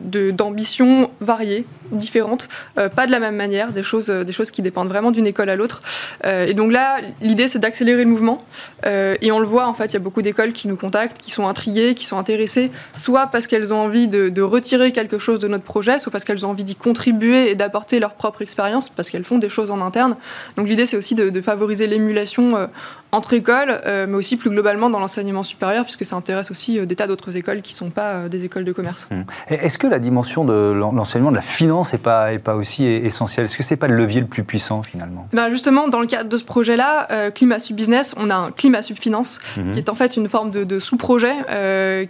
d'ambitions 0.00 1.10
variées, 1.20 1.66
différentes, 1.90 2.48
pas 2.74 3.06
de 3.06 3.10
la 3.10 3.20
même 3.20 3.36
manière, 3.36 3.72
des 3.72 3.82
choses 3.82 4.08
des 4.08 4.32
choses 4.32 4.50
qui 4.50 4.62
dépendent 4.62 4.88
vraiment 4.88 5.10
d'une 5.10 5.26
école 5.26 5.50
à 5.50 5.56
l'autre. 5.56 5.82
et 6.24 6.54
donc 6.54 6.72
là, 6.72 6.98
l'idée 7.20 7.48
c'est 7.48 7.58
d'accélérer 7.58 8.04
le 8.04 8.10
mouvement 8.10 8.44
et 8.84 9.30
on 9.32 9.38
le 9.38 9.46
voit 9.46 9.66
en 9.66 9.74
fait, 9.74 9.86
il 9.86 9.94
y 9.94 9.96
a 9.96 10.00
beaucoup 10.00 10.22
d'écoles 10.22 10.52
qui 10.52 10.68
nous 10.68 10.76
qui 11.20 11.30
sont 11.30 11.46
intriguées, 11.46 11.94
qui 11.94 12.04
sont 12.04 12.18
intéressées, 12.18 12.70
soit 12.94 13.26
parce 13.26 13.46
qu'elles 13.46 13.72
ont 13.72 13.78
envie 13.78 14.08
de, 14.08 14.42
retirer 14.42 14.92
quelque 14.92 15.18
chose 15.18 15.40
de 15.40 15.48
notre 15.48 15.64
projet, 15.64 15.98
soit 15.98 16.12
parce 16.12 16.22
qu'elles 16.22 16.46
ont 16.46 16.50
envie 16.50 16.64
d'y 16.64 16.76
contribuer 16.76 17.50
et 17.50 17.54
d'apporter 17.54 17.98
leur 17.98 18.14
propre 18.14 18.42
expérience, 18.42 18.88
parce 18.88 19.10
qu'elles 19.10 19.24
font 19.24 19.38
des 19.38 19.48
choses 19.48 19.70
en 19.70 19.80
interne. 19.80 20.16
Donc 20.56 20.68
l'idée, 20.68 20.86
c'est 20.86 20.96
aussi 20.96 21.14
de, 21.14 21.40
favoriser 21.40 21.86
l'émulation 21.86 22.56
euh, 22.56 22.66
entre 23.12 23.32
écoles, 23.32 23.80
euh, 23.86 24.06
mais 24.08 24.14
aussi 24.14 24.36
plus 24.36 24.50
globalement 24.50 24.90
dans 24.90 25.00
l'enseignement 25.00 25.42
supérieur, 25.42 25.84
puisque 25.84 26.04
ça 26.04 26.16
intéresse 26.16 26.50
aussi 26.50 26.78
euh, 26.78 26.86
des 26.86 26.96
tas 26.96 27.06
d'autres 27.06 27.36
écoles 27.36 27.62
qui 27.62 27.72
ne 27.72 27.78
sont 27.78 27.90
pas 27.90 28.12
euh, 28.12 28.28
des 28.28 28.44
écoles 28.44 28.64
de 28.64 28.72
commerce. 28.72 29.08
Mmh. 29.10 29.22
Est-ce 29.48 29.78
que 29.78 29.86
la 29.86 29.98
dimension 29.98 30.44
de 30.44 30.72
l'enseignement 30.72 31.30
de 31.30 31.36
la 31.36 31.42
finance 31.42 31.75
n'est 31.90 31.98
pas, 31.98 32.32
est 32.32 32.38
pas 32.38 32.54
aussi 32.54 32.84
essentielle 32.84 33.46
Est-ce 33.46 33.56
que 33.56 33.62
ce 33.62 33.74
n'est 33.74 33.78
pas 33.78 33.88
le 33.88 33.96
levier 33.96 34.20
le 34.20 34.26
plus 34.26 34.44
puissant 34.44 34.82
finalement? 34.82 35.28
Ben 35.32 35.50
Justement, 35.50 35.88
dans 35.88 36.00
le 36.00 36.06
cadre 36.06 36.28
de 36.28 36.36
ce 36.36 36.44
projet-là, 36.44 37.30
Climat 37.30 37.58
Sub 37.58 37.76
Business, 37.76 38.14
on 38.16 38.30
a 38.30 38.34
un 38.34 38.50
Climat 38.50 38.82
Sub 38.82 38.98
Finance, 38.98 39.40
mmh. 39.56 39.70
qui 39.70 39.78
est 39.78 39.88
en 39.88 39.94
fait 39.94 40.16
une 40.16 40.28
forme 40.28 40.50
de, 40.50 40.78
sous-projet 40.78 41.34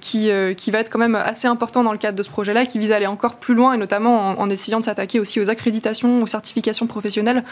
qui, 0.00 0.30
qui 0.56 0.70
va 0.70 0.78
être 0.78 0.90
quand 0.90 0.98
même 0.98 1.14
assez 1.14 1.48
important 1.48 1.84
dans 1.84 1.92
le 1.92 1.98
cadre 1.98 2.18
de 2.18 2.22
ce 2.22 2.30
projet-là, 2.30 2.66
qui 2.66 2.78
vise 2.78 2.92
à 2.92 2.96
aller 2.96 3.06
encore 3.06 3.36
plus 3.36 3.54
loin, 3.54 3.72
et 3.74 3.78
notamment 3.78 4.30
en, 4.30 4.40
en 4.40 4.50
essayant 4.50 4.80
de 4.80 4.84
s'attaquer 4.84 5.20
aussi 5.20 5.40
aux 5.40 5.50
accréditations, 5.50 6.22
aux 6.22 6.26
certifications 6.26 6.86
professionnelles, 6.86 7.44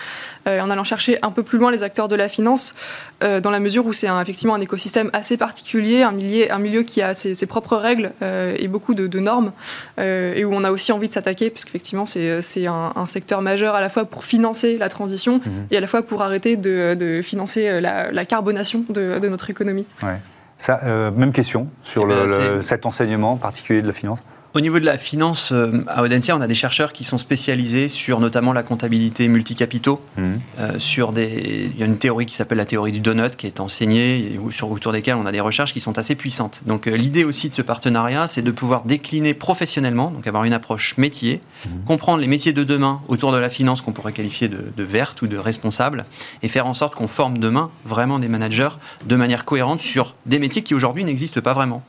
en 0.46 0.70
allant 0.70 0.84
chercher 0.84 1.18
un 1.22 1.30
peu 1.30 1.42
plus 1.42 1.58
loin 1.58 1.70
les 1.70 1.82
acteurs 1.82 2.08
de 2.08 2.16
la 2.16 2.28
finance 2.28 2.74
dans 3.20 3.50
la 3.50 3.60
mesure 3.60 3.86
où 3.86 3.92
c'est 3.92 4.08
effectivement 4.20 4.54
un 4.54 4.60
écosystème 4.60 5.10
assez 5.12 5.36
particulier, 5.36 6.02
un 6.02 6.12
milieu, 6.12 6.52
un 6.52 6.58
milieu 6.58 6.82
qui 6.82 7.02
a 7.02 7.14
ses, 7.14 7.46
propres 7.46 7.76
règles 7.76 8.12
euh, 8.22 8.56
et 8.58 8.68
beaucoup 8.68 8.94
de, 8.94 9.18
normes, 9.18 9.52
euh, 9.98 10.34
et 10.34 10.44
où 10.44 10.52
on 10.52 10.64
a 10.64 10.70
aussi 10.70 10.92
envie 10.92 11.08
de 11.08 11.12
s'attaquer, 11.12 11.50
parce 11.50 11.64
qu'effectivement 11.64 12.03
c'est 12.06 12.66
un, 12.66 12.92
un, 12.94 13.06
secteur 13.06 13.42
majeur 13.42 13.74
à 13.74 13.80
la 13.80 13.88
fois 13.88 14.04
pour 14.04 14.24
financer 14.24 14.78
la 14.78 14.88
transition 14.88 15.40
mhm. 15.44 15.66
et 15.70 15.76
à 15.76 15.80
la 15.80 15.86
fois 15.86 16.02
pour 16.02 16.22
arrêter 16.22 16.56
de, 16.56 17.20
financer 17.22 17.68
euh, 17.68 17.80
la, 17.80 18.24
carbonation 18.24 18.84
de, 18.88 19.28
notre 19.28 19.50
économie. 19.50 19.86
Ouais. 20.02 20.18
Ça, 20.58 20.80
même 21.16 21.32
question 21.32 21.68
sur 21.82 22.04
eh 22.04 22.06
ben, 22.06 22.62
cet 22.62 22.86
enseignement 22.86 23.36
particulier 23.36 23.82
de 23.82 23.86
la 23.86 23.92
finance? 23.92 24.24
Au 24.56 24.60
niveau 24.60 24.78
de 24.78 24.84
la 24.84 24.98
finance, 24.98 25.50
euh, 25.50 25.84
à 25.88 26.04
Audencia, 26.04 26.36
on 26.36 26.40
a 26.40 26.46
des 26.46 26.54
chercheurs 26.54 26.92
qui 26.92 27.02
sont 27.02 27.18
spécialisés 27.18 27.88
sur 27.88 28.20
notamment 28.20 28.52
la 28.52 28.62
comptabilité 28.62 29.26
multicapitaux. 29.26 29.98
Mmh. 30.16 30.22
Euh, 30.60 30.78
sur 30.78 31.12
des... 31.12 31.72
Il 31.74 31.76
y 31.76 31.82
a 31.82 31.86
une 31.86 31.98
théorie 31.98 32.24
qui 32.24 32.36
s'appelle 32.36 32.58
la 32.58 32.64
théorie 32.64 32.92
du 32.92 33.00
donut 33.00 33.34
qui 33.34 33.48
est 33.48 33.58
enseignée 33.58 34.18
et 34.18 34.38
sur, 34.52 34.70
autour 34.70 34.92
desquelles 34.92 35.16
on 35.16 35.26
a 35.26 35.32
des 35.32 35.40
recherches 35.40 35.72
qui 35.72 35.80
sont 35.80 35.98
assez 35.98 36.14
puissantes. 36.14 36.60
Donc 36.66 36.86
euh, 36.86 36.94
l'idée 36.94 37.24
aussi 37.24 37.48
de 37.48 37.54
ce 37.54 37.62
partenariat, 37.62 38.28
c'est 38.28 38.42
de 38.42 38.50
pouvoir 38.52 38.84
décliner 38.84 39.34
professionnellement, 39.34 40.12
donc 40.12 40.24
avoir 40.28 40.44
une 40.44 40.52
approche 40.52 40.98
métier, 40.98 41.40
mmh. 41.40 41.68
comprendre 41.84 42.20
les 42.20 42.28
métiers 42.28 42.52
de 42.52 42.62
demain 42.62 43.02
autour 43.08 43.32
de 43.32 43.38
la 43.38 43.50
finance 43.50 43.82
qu'on 43.82 43.92
pourrait 43.92 44.12
qualifier 44.12 44.46
de, 44.46 44.72
de 44.76 44.84
verte 44.84 45.20
ou 45.22 45.26
de 45.26 45.36
responsable, 45.36 46.06
et 46.44 46.48
faire 46.48 46.68
en 46.68 46.74
sorte 46.74 46.94
qu'on 46.94 47.08
forme 47.08 47.38
demain 47.38 47.70
vraiment 47.84 48.20
des 48.20 48.28
managers 48.28 48.78
de 49.04 49.16
manière 49.16 49.44
cohérente 49.44 49.80
sur 49.80 50.14
des 50.26 50.38
métiers 50.38 50.62
qui 50.62 50.74
aujourd'hui 50.74 51.02
n'existent 51.02 51.40
pas 51.40 51.54
vraiment 51.54 51.82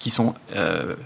qui 0.00 0.10
sont 0.10 0.34
euh, 0.56 0.96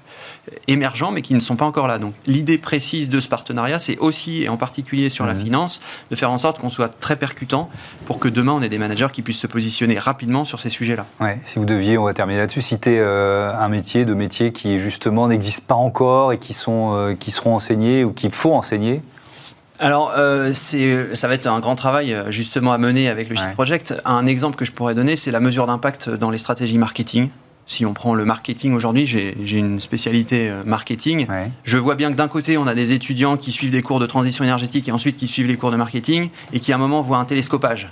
émergents 0.69 1.11
mais 1.11 1.21
qui 1.21 1.35
ne 1.35 1.41
sont 1.41 1.57
pas 1.57 1.67
encore 1.67 1.87
là. 1.87 1.99
Donc 1.99 2.15
l'idée 2.27 2.57
précise 2.57 3.11
de 3.11 3.21
ce 3.21 3.29
partenariat, 3.29 3.79
c'est 3.79 3.99
aussi, 3.99 4.45
et 4.45 4.49
en 4.49 4.57
particulier 4.57 5.11
sur 5.11 5.27
la 5.27 5.35
mhm. 5.35 5.45
finance, 5.45 5.81
de 6.11 6.17
faire 6.17 6.31
en 6.31 6.39
sorte 6.39 6.61
qu'on 6.61 6.71
soit 6.71 6.89
très 6.89 7.17
percutant 7.17 7.69
pour 8.07 8.19
que 8.19 8.29
demain 8.29 8.53
on 8.53 8.63
ait 8.63 8.71
des 8.71 8.79
managers 8.79 9.09
qui 9.13 9.21
puissent 9.21 9.41
se 9.41 9.47
positionner 9.47 9.99
rapidement 9.99 10.47
sur 10.47 10.61
ces 10.61 10.71
sujets-là. 10.71 11.05
Ouais, 11.21 11.39
si 11.45 11.59
vous 11.59 11.67
deviez, 11.67 11.99
on 11.99 12.05
va 12.05 12.15
terminer 12.15 12.39
là-dessus, 12.39 12.63
citer 12.63 12.99
euh, 12.99 13.53
un 13.53 13.69
métier, 13.69 14.05
deux 14.05 14.15
métiers 14.15 14.53
qui 14.53 14.79
justement 14.79 15.29
n'existent 15.29 15.67
pas 15.67 15.75
encore 15.75 16.33
et 16.33 16.39
qui, 16.39 16.55
sont, 16.55 16.95
euh, 16.95 17.15
qui 17.15 17.33
seront 17.33 17.55
enseignés 17.55 18.05
ou 18.05 18.13
qu'il 18.13 18.33
faut 18.33 18.55
enseigner 18.55 19.03
alors, 19.81 20.13
ça 20.15 21.29
va 21.29 21.35
être 21.35 21.49
un 21.49 21.59
grand 21.59 21.75
travail 21.75 22.17
justement 22.29 22.73
à 22.73 22.79
mener 22.79 23.09
avec 23.09 23.29
le 23.29 23.35
Shift 23.35 23.55
Project. 23.55 23.93
Un 24.05 24.25
exemple 24.25 24.55
que 24.55 24.65
je 24.65 24.71
pourrais 24.71 24.95
donner, 24.95 25.17
c'est 25.17 25.33
la 25.33 25.41
mesure 25.41 25.67
d'impact 25.67 26.09
dans 26.09 26.31
les 26.31 26.39
stratégies 26.39 26.79
marketing 26.79 27.29
si 27.67 27.87
on 27.87 27.95
prend 27.95 28.15
le 28.15 28.25
marketing 28.25 28.75
aujourd'hui, 28.75 29.07
j'ai 29.07 29.59
une 29.59 29.81
spécialité 29.81 30.51
euh, 30.51 30.65
marketing. 30.65 31.27
Je 31.65 31.79
vois 31.79 31.95
bien 31.95 32.11
que 32.11 32.17
d'un 32.17 32.29
côté, 32.29 32.59
on 32.59 32.67
a 32.67 32.75
des 32.75 32.93
étudiants 32.93 33.37
qui 33.37 33.53
suivent 33.53 33.71
des 33.71 33.83
cours 33.83 34.01
de 34.01 34.07
transition 34.07 34.45
énergétique 34.45 34.89
et 34.89 34.93
ensuite 34.93 35.17
qui 35.17 35.27
suivent 35.27 35.49
les 35.49 35.57
cours 35.57 35.71
de 35.71 35.77
marketing 35.77 36.31
et 36.53 36.61
qui 36.61 36.73
à 36.73 36.77
un 36.77 36.79
moment 36.79 37.01
voient 37.01 37.19
un 37.19 37.25
télescopage. 37.25 37.91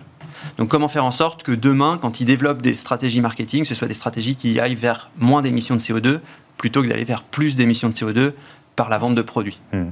Donc 0.58 0.68
comment 0.68 0.88
faire 0.88 1.04
en 1.04 1.12
sorte 1.12 1.42
que 1.42 1.52
demain, 1.52 1.98
quand 2.00 2.20
ils 2.20 2.24
développent 2.24 2.62
des 2.62 2.74
stratégies 2.74 3.20
marketing, 3.20 3.64
ce 3.64 3.74
soit 3.74 3.88
des 3.88 3.94
stratégies 3.94 4.34
qui 4.34 4.58
aillent 4.60 4.74
vers 4.74 5.10
moins 5.18 5.40
d'émissions 5.40 5.76
de 5.76 5.80
CO2 5.80 6.20
plutôt 6.58 6.82
que 6.82 6.88
d'aller 6.88 7.04
vers 7.04 7.22
plus 7.22 7.56
d'émissions 7.56 7.88
de 7.88 7.94
CO2 7.94 8.32
par 8.76 8.88
la 8.88 8.98
vente 8.98 9.14
de 9.14 9.22
produits? 9.22 9.60
Hmm. 9.72 9.90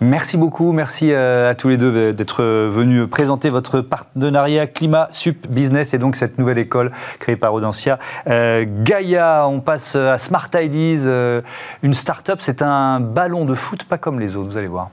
Merci 0.00 0.36
beaucoup, 0.36 0.72
merci 0.72 1.12
euh, 1.12 1.50
à, 1.50 1.54
tous 1.54 1.68
les 1.68 1.76
deux 1.76 2.12
d'être 2.12 2.42
venus 2.42 3.08
présenter 3.08 3.50
votre 3.50 3.80
partenariat 3.80 4.66
Climat 4.66 5.08
Sup 5.10 5.46
Business 5.48 5.94
et 5.94 5.98
donc 5.98 6.16
cette 6.16 6.38
nouvelle 6.38 6.58
école 6.58 6.92
créée 7.18 7.36
par 7.36 7.52
Audencia. 7.52 7.98
Euh, 8.28 8.64
Gaïa, 8.66 9.46
on 9.48 9.60
passe 9.60 9.96
à 9.96 10.18
Smart 10.18 10.48
Ideas, 10.54 11.06
euh, 11.06 11.40
une 11.82 11.94
start-up, 11.94 12.38
c'est 12.40 12.62
un 12.62 13.00
ballon 13.00 13.44
de 13.44 13.54
foot 13.54 13.84
pas 13.84 13.98
comme 13.98 14.20
les 14.20 14.36
autres, 14.36 14.50
vous 14.50 14.56
allez 14.56 14.68
voir. 14.68 14.90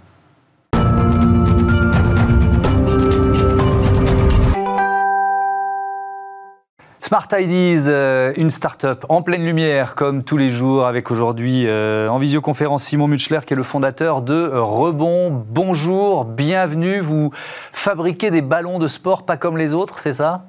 Smart 7.08 7.28
Ideas, 7.34 7.88
euh, 7.88 8.34
une 8.36 8.50
start-up 8.50 9.06
en 9.10 9.22
pleine 9.22 9.46
lumière, 9.46 9.94
comme 9.94 10.24
tous 10.24 10.38
les 10.38 10.50
jours, 10.50 10.88
avec 10.88 11.12
aujourd'hui 11.12 11.68
euh, 11.68 12.08
en 12.08 12.18
visioconférence 12.18 12.84
Simon 12.84 13.08
Mutschler, 13.08 13.41
qui 13.46 13.54
est 13.54 13.56
le 13.56 13.62
fondateur 13.62 14.24
de 14.24 14.50
Rebond. 14.52 15.46
Bonjour, 15.48 16.26
bienvenue. 16.26 17.02
Vous 17.02 17.32
fabriquez 17.72 18.32
des 18.32 18.41
ballons 18.41 18.80
de 18.80 18.88
sport 18.88 19.24
pas 19.24 19.38
comme 19.38 19.56
les 19.56 19.76
autres, 19.76 20.00
c'est 20.00 20.13
ça? 20.13 20.46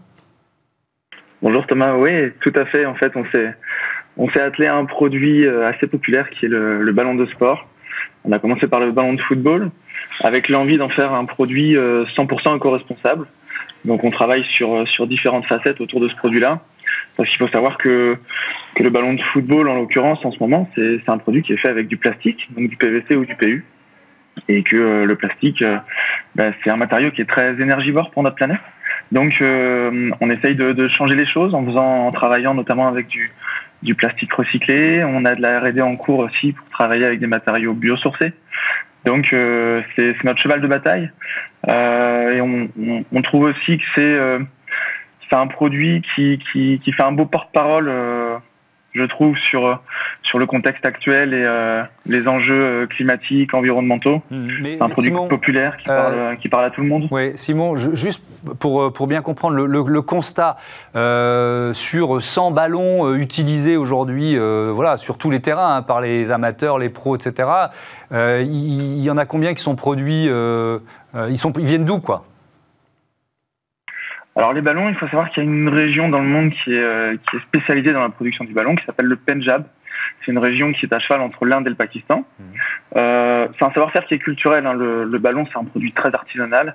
Bonjour 1.42 1.66
Thomas, 1.66 1.92
oui, 1.92 2.32
tout 2.40 2.54
à 2.56 2.64
fait. 2.64 2.86
En 2.86 2.94
fait, 2.94 3.12
on 3.16 3.26
s'est, 4.30 4.40
attelé 4.40 4.66
à 4.66 4.76
un 4.76 4.86
produit 4.86 5.46
euh, 5.46 5.68
assez 5.68 5.86
populaire 5.86 6.30
qui 6.30 6.46
est 6.46 6.48
le, 6.48 6.90
ballon 6.92 7.16
de 7.16 7.26
sport. 7.26 7.68
On 8.24 8.32
a 8.32 8.38
commencé 8.38 8.66
par 8.66 8.80
le 8.80 8.92
ballon 8.92 9.12
de 9.12 9.20
football, 9.20 9.70
avec 10.20 10.48
l'envie 10.48 10.78
d'en 10.78 10.88
faire 10.88 11.12
un 11.12 11.26
produit 11.26 11.74
100% 11.74 12.56
éco-responsable. 12.56 13.26
Donc 13.86 14.04
on 14.04 14.10
travaille 14.10 14.44
sur, 14.44 14.74
euh, 14.74 14.84
sur 14.84 15.06
différentes 15.06 15.46
facettes 15.46 15.80
autour 15.80 16.00
de 16.00 16.08
ce 16.08 16.16
produit-là. 16.16 16.60
Parce 17.16 17.28
qu'il 17.30 17.38
faut 17.38 17.48
savoir 17.48 17.78
que, 17.78 18.16
que 18.74 18.82
le 18.82 18.90
ballon 18.90 19.14
de 19.14 19.22
football, 19.22 19.68
en 19.68 19.74
l'occurrence, 19.74 20.24
en 20.24 20.30
ce 20.30 20.38
moment, 20.38 20.68
c'est 20.74 21.08
un 21.08 21.18
produit 21.18 21.42
qui 21.42 21.52
est 21.52 21.56
fait 21.56 21.68
avec 21.68 21.88
du 21.88 21.96
plastique, 21.96 22.48
donc 22.54 22.68
du 22.68 22.76
PVC 22.76 23.16
ou 23.16 23.24
du 23.24 23.34
PU. 23.34 23.64
Et 24.48 24.62
que 24.62 24.76
euh, 24.76 25.04
le 25.06 25.16
plastique, 25.16 25.62
euh, 25.62 25.78
bah, 26.34 26.50
c'est 26.62 26.70
un 26.70 26.76
matériau 26.76 27.10
qui 27.10 27.22
est 27.22 27.28
très 27.28 27.60
énergivore 27.60 28.10
pour 28.10 28.22
notre 28.22 28.36
planète. 28.36 28.60
Donc 29.12 29.40
on 29.40 30.30
essaye 30.30 30.56
de, 30.56 30.72
de, 30.72 30.88
changer 30.88 31.14
les 31.14 31.26
choses 31.26 31.54
en, 31.54 31.64
faisant, 31.64 32.08
en 32.08 32.12
travaillant 32.12 32.54
notamment 32.54 32.88
avec 32.88 33.06
du, 33.06 33.30
du 33.82 33.94
plastique 33.94 34.32
recyclé. 34.32 35.04
On 35.04 35.24
a 35.24 35.36
de 35.36 35.42
la 35.42 35.60
R&D 35.60 35.80
en 35.80 35.94
cours 35.94 36.18
aussi 36.18 36.52
pour 36.52 36.68
travailler 36.70 37.04
avec 37.04 37.20
des 37.20 37.28
matériaux 37.28 37.72
biosourcés. 37.72 38.32
Donc 39.06 39.32
euh, 39.32 39.82
c'est 39.94 40.22
notre 40.24 40.40
cheval 40.40 40.60
de 40.60 40.66
bataille. 40.66 41.10
Euh, 41.68 42.34
et 42.34 42.40
on, 42.40 43.22
trouve 43.22 43.44
aussi 43.44 43.78
que 43.78 43.84
c'est 43.94 44.02
euh, 44.02 44.40
un 45.30 45.46
produit 45.46 46.02
qui, 46.14 46.38
qui, 46.38 46.80
qui, 46.82 46.92
fait 46.92 47.02
un 47.02 47.12
beau 47.12 47.24
porte-parole 47.24 47.90
je 48.96 49.04
trouve, 49.04 49.36
sur, 49.36 49.80
sur 50.22 50.38
le 50.38 50.46
contexte 50.46 50.84
actuel 50.84 51.34
et 51.34 51.44
euh, 51.44 51.82
les 52.06 52.26
enjeux 52.26 52.54
euh, 52.54 52.86
climatiques, 52.86 53.54
environnementaux. 53.54 54.22
Mmh, 54.30 54.48
c'est 54.62 54.82
un 54.82 54.88
produit 54.88 55.10
populaire 55.28 55.76
qui, 55.76 55.86
parle, 55.86 56.14
euh, 56.14 56.34
qui, 56.36 56.48
parle, 56.48 56.64
à 56.64 56.70
tout 56.70 56.80
le 56.80 56.88
monde. 56.88 57.08
Oui, 57.10 57.32
Simon, 57.36 57.74
juste 57.76 58.22
pour, 58.58 58.92
pour 58.92 59.06
bien 59.06 59.22
comprendre 59.22 59.56
le, 59.56 59.66
le, 59.66 60.02
constat, 60.02 60.56
sur 60.94 62.22
100 62.22 62.50
ballons 62.50 63.14
utilisés 63.14 63.76
aujourd'hui 63.76 64.36
voilà, 64.36 64.96
sur 64.96 65.18
tous 65.18 65.30
les 65.30 65.40
terrains, 65.40 65.76
hein, 65.76 65.82
par 65.82 66.00
les 66.00 66.30
amateurs, 66.30 66.78
les 66.78 66.88
pros, 66.88 67.16
etc., 67.16 67.48
il 68.12 69.02
y, 69.02 69.10
en 69.10 69.16
a 69.16 69.26
combien 69.26 69.54
qui 69.54 69.62
sont 69.62 69.74
produits 69.74 70.28
ils, 70.28 71.38
sont, 71.38 71.52
ils 71.58 71.66
viennent 71.66 71.84
d'où, 71.84 71.98
quoi? 71.98 72.24
Alors 74.36 74.52
les 74.52 74.60
ballons, 74.60 74.88
il 74.88 74.94
faut 74.94 75.06
savoir 75.06 75.30
qu'il 75.30 75.42
y 75.42 75.46
a 75.46 75.50
une 75.50 75.68
région 75.68 76.08
dans 76.08 76.20
le 76.20 76.26
monde 76.26 76.50
qui 76.50 76.74
est, 76.74 77.18
qui 77.28 77.36
est 77.36 77.40
spécialisée 77.40 77.92
dans 77.92 78.02
la 78.02 78.10
production 78.10 78.44
du 78.44 78.52
ballon, 78.52 78.74
qui 78.74 78.84
s'appelle 78.84 79.06
le 79.06 79.16
Punjab. 79.16 79.64
C'est 80.20 80.30
une 80.30 80.38
région 80.38 80.72
qui 80.72 80.84
est 80.86 80.92
à 80.92 80.98
cheval 80.98 81.20
entre 81.22 81.46
l'Inde 81.46 81.66
et 81.66 81.70
le 81.70 81.76
Pakistan. 81.76 82.24
Mmh. 82.38 82.44
Euh, 82.96 83.48
c'est 83.58 83.64
un 83.64 83.70
savoir-faire 83.70 84.04
qui 84.04 84.14
est 84.14 84.18
culturel. 84.18 84.66
Hein. 84.66 84.74
Le, 84.74 85.18
ballon, 85.18 85.46
c'est 85.50 85.58
un 85.58 85.64
produit 85.64 85.92
très 85.92 86.14
artisanal 86.14 86.74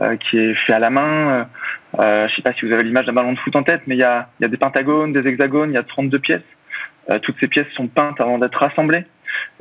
euh, 0.00 0.16
qui 0.16 0.38
est 0.38 0.54
fait 0.54 0.72
à 0.72 0.78
la 0.78 0.90
main. 0.90 1.46
Euh, 1.98 2.26
je 2.26 2.32
ne 2.32 2.36
sais 2.36 2.42
pas 2.42 2.52
si 2.52 2.66
vous 2.66 2.72
avez 2.72 2.82
l'image 2.82 3.06
d'un 3.06 3.12
ballon 3.12 3.32
de 3.32 3.38
foot 3.38 3.54
en 3.56 3.62
tête, 3.62 3.82
mais 3.86 3.94
il 3.94 3.98
y 3.98 4.04
a, 4.04 4.28
y 4.40 4.44
a, 4.44 4.48
des 4.48 4.56
pentagones, 4.56 5.12
des 5.12 5.26
hexagones, 5.26 5.70
il 5.70 5.74
y 5.74 5.78
a 5.78 5.82
32 5.82 6.18
pièces. 6.18 6.40
Euh, 7.10 7.18
toutes 7.18 7.36
ces 7.40 7.48
pièces 7.48 7.68
sont 7.74 7.88
peintes 7.88 8.20
avant 8.20 8.38
d'être 8.38 8.58
rassemblées. 8.58 9.04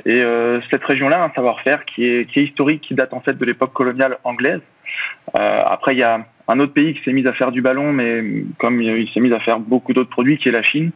Et 0.06 0.22
euh, 0.22 0.60
cette 0.70 0.84
région-là 0.84 1.22
a 1.22 1.26
un 1.26 1.32
savoir-faire 1.32 1.86
qui 1.86 2.06
est, 2.06 2.30
qui 2.30 2.40
est 2.40 2.44
historique, 2.44 2.82
qui 2.82 2.94
date 2.94 3.14
en 3.14 3.22
fait 3.22 3.38
de 3.38 3.46
l'époque 3.46 3.74
coloniale 3.74 4.18
anglaise. 4.24 4.62
Après, 5.34 5.94
il 5.94 6.00
y 6.00 6.04
a 6.04 6.26
un 6.48 6.60
autre 6.60 6.74
pays 6.74 6.94
qui 6.94 7.04
s'est 7.04 7.14
mis 7.14 7.26
à 7.28 7.34
faire 7.34 7.52
du 7.52 7.62
ballon, 7.62 7.94
mais 7.94 8.24
comme 8.58 8.82
il 8.82 9.10
s'est 9.12 9.20
mis 9.20 9.34
à 9.34 9.40
faire 9.40 9.60
beaucoup 9.60 9.94
d'autres 9.94 10.10
produits, 10.10 10.38
qui 10.38 10.50
est 10.50 10.52
la 10.52 10.64
Chine 10.64 10.92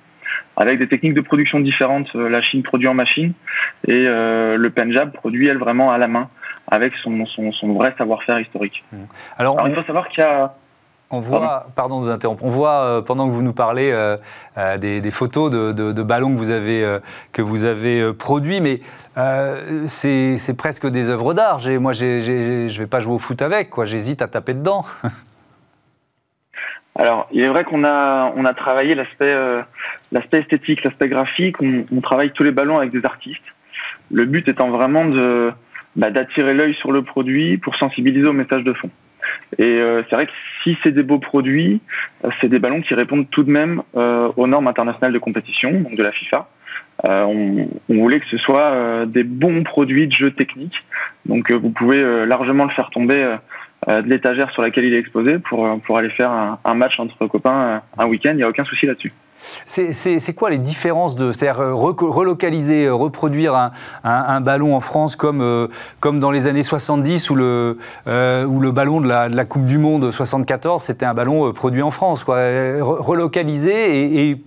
avec 0.58 0.80
des 0.80 0.88
techniques 0.88 1.14
de 1.14 1.22
production 1.22 1.60
différentes. 1.60 2.16
Euh, 2.16 2.30
la 2.30 2.42
Chine 2.42 2.64
produit 2.64 2.88
en 2.88 2.94
machine 2.94 3.34
et 3.88 4.06
euh, 4.08 4.58
le 4.58 4.70
Punjab 4.70 5.12
produit, 5.12 5.48
elle, 5.48 5.58
vraiment 5.58 5.92
à 5.92 5.98
la 5.98 6.08
main, 6.08 6.30
avec 6.68 6.94
son, 6.96 7.26
son, 7.26 7.74
vrai 7.74 7.94
savoir-faire 7.98 8.40
historique. 8.40 8.84
Alors, 9.38 9.68
il 9.68 9.76
faut 9.76 9.84
savoir 9.84 10.10
qu'il 10.10 10.24
y 10.24 10.28
a... 10.28 10.56
On 11.18 11.20
voit, 11.20 11.68
pardon, 11.76 12.00
de 12.00 12.06
vous 12.06 12.12
interrompre, 12.12 12.44
on 12.44 12.50
voit 12.50 12.84
euh, 12.84 13.02
pendant 13.02 13.28
que 13.28 13.34
vous 13.34 13.42
nous 13.42 13.54
parlez 13.54 13.92
des, 14.78 15.12
photos 15.12 15.52
de, 15.52 16.04
ballons 16.04 16.34
que 16.34 16.40
vous 16.40 16.52
avez, 16.52 17.00
que 17.32 17.42
vous 17.42 17.66
avez 17.66 18.14
produits, 18.14 18.62
mais 18.62 18.82
c'est 19.88 20.58
presque 20.58 20.88
des 20.88 21.10
œuvres 21.10 21.34
d'art. 21.34 21.60
Moi, 21.80 21.94
je 21.94 22.66
ne 22.66 22.78
vais 22.78 22.88
pas 22.88 23.00
jouer 23.00 23.16
au 23.16 23.20
foot 23.20 23.42
avec, 23.42 23.72
j'hésite 23.84 24.22
à 24.22 24.28
taper 24.28 24.54
dedans. 24.54 24.86
Alors, 26.98 27.28
il 27.32 27.42
est 27.44 27.48
vrai 27.48 27.66
qu'on 27.66 27.84
a, 27.84 28.32
on 28.38 28.46
a 28.46 28.54
travaillé 28.54 28.96
l'aspect, 28.96 29.34
euh, 29.34 29.62
l'aspect 30.14 30.40
esthétique, 30.40 30.84
l'aspect 30.84 31.10
graphique. 31.10 31.58
On, 31.62 32.02
travaille 32.02 32.32
tous 32.32 32.44
les 32.44 32.52
ballons 32.52 32.78
avec 32.78 32.92
des 32.92 33.06
artistes. 33.06 33.44
Le 34.12 34.26
but 34.26 34.48
étant 34.48 34.70
vraiment 34.70 35.04
de, 35.06 35.52
bah, 35.98 36.10
d'attirer 36.10 36.54
l'œil 36.54 36.74
sur 36.76 36.94
le 36.94 37.02
produit 37.02 37.58
pour 37.58 37.76
sensibiliser 37.76 38.28
au 38.28 38.34
message 38.34 38.64
de 38.64 38.72
fond. 38.72 38.90
Et 39.58 39.64
euh, 39.64 40.04
c'est 40.10 40.16
vrai 40.16 40.26
que 40.26 40.32
si 40.64 40.78
c'est 40.84 40.92
des 40.92 41.04
beaux 41.04 41.20
produits, 41.20 41.82
euh, 42.24 42.30
c'est 42.42 42.50
des 42.50 42.60
ballons 42.60 42.82
qui 42.82 42.94
répondent 42.94 43.30
tout 43.30 43.44
de 43.44 43.52
même 43.52 43.82
aux 43.94 44.48
normes 44.48 44.68
internationales 44.68 45.14
de 45.14 45.20
compétition, 45.20 45.72
donc 45.72 45.96
de 45.96 46.04
la 46.04 46.12
FIFA. 46.12 46.48
On, 47.04 47.68
voulait 47.90 48.20
que 48.20 48.28
ce 48.28 48.38
soit 48.38 49.06
des 49.06 49.24
bons 49.24 49.64
produits 49.64 50.08
de 50.08 50.12
jeu 50.12 50.32
technique. 50.32 50.84
Donc 51.26 51.52
vous 51.52 51.70
pouvez 51.70 52.26
largement 52.26 52.64
le 52.64 52.72
faire 52.72 52.90
tomber 52.90 53.38
euh, 53.88 54.02
de 54.02 54.10
l'étagère 54.10 54.50
sur 54.52 54.64
laquelle 54.64 54.86
il 54.86 54.94
est 54.96 55.00
exposé 55.00 55.38
pour, 55.38 55.66
euh, 55.66 55.76
pour 55.78 55.98
aller 55.98 56.10
faire 56.10 56.32
un, 56.32 56.74
match 56.74 57.00
entre 57.00 57.28
copains 57.28 57.62
euh, 57.62 57.80
un 58.00 58.08
week-end. 58.08 58.32
Il 58.32 58.38
n'y 58.38 58.44
a 58.44 58.50
aucun 58.50 58.66
souci 58.66 58.88
là-dessus. 58.88 59.14
C'est 59.66 60.34
quoi 60.36 60.50
les 60.50 60.58
différences 60.58 61.16
de 61.16 61.32
c'est-à-dire 61.32 61.76
relocaliser, 61.76 62.90
reproduire 62.90 63.72
un, 64.04 64.42
ballon 64.42 64.76
en 64.76 64.80
France 64.80 65.16
comme, 65.16 65.70
comme 66.00 66.20
dans 66.20 66.32
les 66.32 66.48
années 66.48 66.64
70 66.64 67.30
où 67.30 67.36
le, 67.36 67.78
le 68.06 68.72
ballon 68.72 69.02
de 69.02 69.08
la, 69.08 69.46
Coupe 69.46 69.66
du 69.66 69.78
Monde 69.78 70.12
74 70.12 70.82
c'était 70.82 71.06
un 71.06 71.14
ballon 71.14 71.52
produit 71.54 71.82
en 71.82 71.92
France 71.92 72.24
quoi. 72.24 72.38
Relocaliser 72.38 74.30
et, 74.30 74.44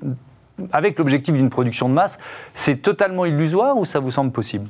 avec 0.73 0.99
l'objectif 0.99 1.35
d'une 1.35 1.51
production 1.51 1.89
de 1.89 1.95
masse, 1.95 2.19
c'est 2.53 2.83
totalement 2.83 3.25
illusoire 3.25 3.77
ou 3.77 3.85
ça 3.85 4.01
vous 4.01 4.11
semble 4.11 4.33
possible? 4.33 4.69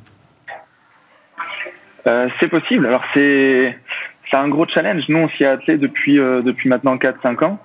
C'est 2.39 2.47
possible. 2.47 2.87
Alors 2.87 3.03
c'est 3.13 3.75
c'est 4.29 4.37
un 4.37 4.47
gros 4.47 4.67
challenge. 4.67 5.07
Nous, 5.09 5.17
on 5.17 5.29
s'y 5.29 5.43
est 5.43 5.47
attelé 5.47 5.77
depuis, 5.77 6.19
euh, 6.19 6.41
depuis 6.41 6.69
maintenant 6.69 6.95
4-5 6.97 7.43
ans. 7.43 7.59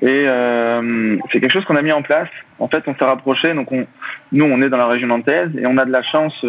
Et 0.00 0.24
euh, 0.26 1.16
c'est 1.30 1.40
quelque 1.40 1.52
chose 1.52 1.64
qu'on 1.64 1.76
a 1.76 1.82
mis 1.82 1.92
en 1.92 2.02
place. 2.02 2.28
En 2.58 2.68
fait, 2.68 2.82
on 2.86 2.94
s'est 2.94 3.04
rapproché. 3.04 3.52
Donc, 3.54 3.70
on, 3.72 3.86
nous, 4.32 4.44
on 4.44 4.62
est 4.62 4.68
dans 4.68 4.78
la 4.78 4.86
région 4.86 5.08
nantaise 5.08 5.50
et 5.58 5.66
on 5.66 5.76
a 5.76 5.84
de 5.84 5.92
la 5.92 6.02
chance 6.02 6.44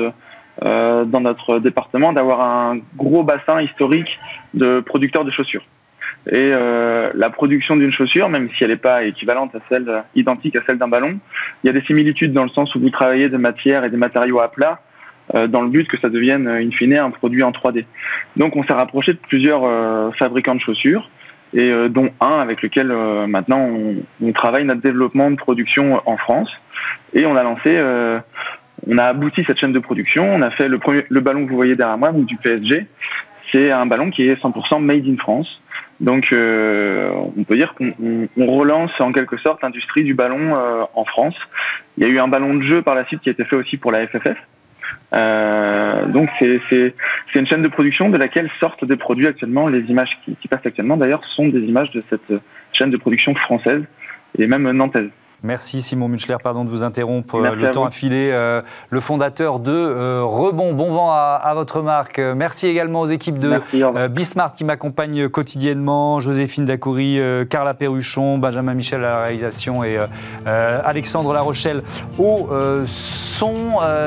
euh, 0.63 1.03
dans 1.05 1.19
notre 1.19 1.59
département 1.59 2.13
d'avoir 2.13 2.41
un 2.41 2.77
gros 2.95 3.23
bassin 3.23 3.61
historique 3.61 4.19
de 4.53 4.79
producteurs 4.79 5.25
de 5.25 5.31
chaussures. 5.31 5.63
Et 6.27 6.51
euh, 6.53 7.11
la 7.15 7.29
production 7.29 7.75
d'une 7.75 7.91
chaussure, 7.91 8.29
même 8.29 8.49
si 8.55 8.63
elle 8.63 8.69
n'est 8.69 8.77
pas 8.77 9.03
équivalente 9.03 9.53
à 9.55 9.59
celle, 9.67 10.03
identique 10.15 10.55
à 10.55 10.61
celle 10.65 10.77
d'un 10.77 10.87
ballon, 10.87 11.19
il 11.63 11.67
y 11.67 11.69
a 11.69 11.73
des 11.73 11.81
similitudes 11.81 12.31
dans 12.31 12.43
le 12.43 12.49
sens 12.49 12.73
où 12.75 12.79
vous 12.79 12.89
travaillez 12.89 13.27
des 13.27 13.37
matières 13.37 13.83
et 13.83 13.89
des 13.89 13.97
matériaux 13.97 14.39
à 14.39 14.49
plat 14.49 14.79
euh, 15.35 15.47
dans 15.47 15.61
le 15.61 15.69
but 15.69 15.87
que 15.87 15.97
ça 15.99 16.09
devienne 16.09 16.47
in 16.47 16.71
fine 16.71 16.95
un 16.95 17.09
produit 17.09 17.43
en 17.43 17.51
3D. 17.51 17.85
Donc 18.37 18.55
on 18.55 18.63
s'est 18.63 18.73
rapproché 18.73 19.13
de 19.13 19.17
plusieurs 19.17 19.63
euh, 19.63 20.11
fabricants 20.11 20.55
de 20.55 20.61
chaussures 20.61 21.09
et 21.53 21.69
euh, 21.69 21.89
dont 21.89 22.09
un 22.19 22.39
avec 22.39 22.61
lequel 22.61 22.87
maintenant 23.27 23.69
on, 24.21 24.31
travaille 24.33 24.65
notre 24.65 24.81
développement 24.81 25.31
de 25.31 25.35
production 25.35 26.01
en 26.05 26.17
France 26.17 26.49
et 27.13 27.25
on 27.25 27.35
a 27.35 27.43
lancé 27.43 27.79
on 28.87 28.97
a 28.97 29.05
abouti 29.05 29.43
cette 29.45 29.59
chaîne 29.59 29.71
de 29.71 29.79
production, 29.79 30.33
on 30.33 30.41
a 30.41 30.49
fait 30.49 30.67
le 30.67 30.77
premier 30.79 31.05
le 31.07 31.21
ballon 31.21 31.45
que 31.45 31.49
vous 31.49 31.55
voyez 31.55 31.75
derrière 31.75 31.97
moi 31.97 32.11
donc 32.11 32.25
du 32.25 32.35
PSG. 32.37 32.85
C'est 33.51 33.71
un 33.71 33.85
ballon 33.85 34.09
qui 34.09 34.27
est 34.27 34.41
100% 34.41 34.81
made 34.81 35.07
in 35.07 35.17
France. 35.17 35.61
Donc 35.99 36.29
on 36.33 37.43
peut 37.43 37.55
dire 37.55 37.75
qu'on 37.75 38.27
relance 38.45 38.91
en 38.99 39.11
quelque 39.11 39.37
sorte 39.37 39.61
l'industrie 39.61 40.03
du 40.03 40.15
ballon 40.15 40.57
en 40.93 41.05
France. 41.05 41.35
Il 41.97 42.03
y 42.03 42.07
a 42.07 42.09
eu 42.09 42.19
un 42.19 42.27
ballon 42.27 42.55
de 42.55 42.63
jeu 42.63 42.81
par 42.81 42.95
la 42.95 43.05
suite 43.05 43.21
qui 43.21 43.29
a 43.29 43.31
été 43.31 43.45
fait 43.45 43.55
aussi 43.55 43.77
pour 43.77 43.91
la 43.91 44.07
FFF. 44.07 44.37
Euh, 45.13 46.05
donc 46.07 46.29
c'est 46.39 46.93
une 47.35 47.47
chaîne 47.47 47.61
de 47.61 47.67
production 47.67 48.09
de 48.09 48.17
laquelle 48.17 48.49
sortent 48.59 48.85
des 48.85 48.97
produits 48.97 49.27
actuellement. 49.27 49.67
Les 49.67 49.81
images 49.81 50.17
qui, 50.23 50.35
qui 50.35 50.47
passent 50.47 50.65
actuellement 50.65 50.97
d'ailleurs 50.97 51.23
sont 51.25 51.47
des 51.47 51.61
images 51.61 51.91
de 51.91 52.03
cette 52.09 52.33
chaîne 52.71 52.89
de 52.89 52.97
production 52.97 53.35
française 53.35 53.83
et 54.37 54.47
même 54.47 54.69
nantaise. 54.71 55.09
Merci 55.43 55.81
Simon 55.81 56.07
Munchler, 56.07 56.37
pardon 56.41 56.63
de 56.63 56.69
vous 56.69 56.85
interrompre. 56.85 57.37
le 57.39 57.71
temps 57.71 57.85
a 57.85 57.91
filé. 57.91 58.29
Euh, 58.31 58.61
le 58.89 58.99
fondateur 59.01 59.59
de 59.59 59.73
euh, 59.73 60.23
Rebond, 60.23 60.73
bon 60.73 60.93
vent 60.93 61.11
à, 61.11 61.51
votre 61.53 61.81
marque. 61.81 62.17
Merci 62.19 62.67
également 62.67 63.01
aux 63.01 63.07
équipes 63.07 63.39
de 63.39 63.59
euh, 63.73 64.07
Bismart 64.07 64.53
qui 64.53 64.63
m'accompagnent 64.63 65.27
quotidiennement. 65.27 66.21
Joséphine 66.21 66.63
Dacoury, 66.63 67.19
Carla 67.49 67.73
Perruchon, 67.73 68.37
Benjamin 68.37 68.73
Michel 68.73 69.03
à 69.03 69.09
la 69.09 69.23
réalisation 69.23 69.83
et 69.83 69.97
Alexandre 70.45 71.33
Larochelle 71.33 71.83
au 72.17 72.49
son. 72.85 73.55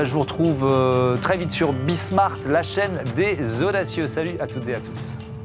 je 0.04 0.10
vous 0.10 0.20
retrouve 0.20 1.18
très 1.20 1.36
vite 1.36 1.50
sur 1.50 1.74
Bismart, 1.74 2.38
la 2.48 2.62
chaîne 2.62 3.02
des 3.14 3.62
audacieux. 3.62 4.08
Salut 4.08 4.36
à 4.40 4.46
toutes 4.46 4.68
et 4.68 4.74
à 4.74 4.80
tous. 4.80 5.35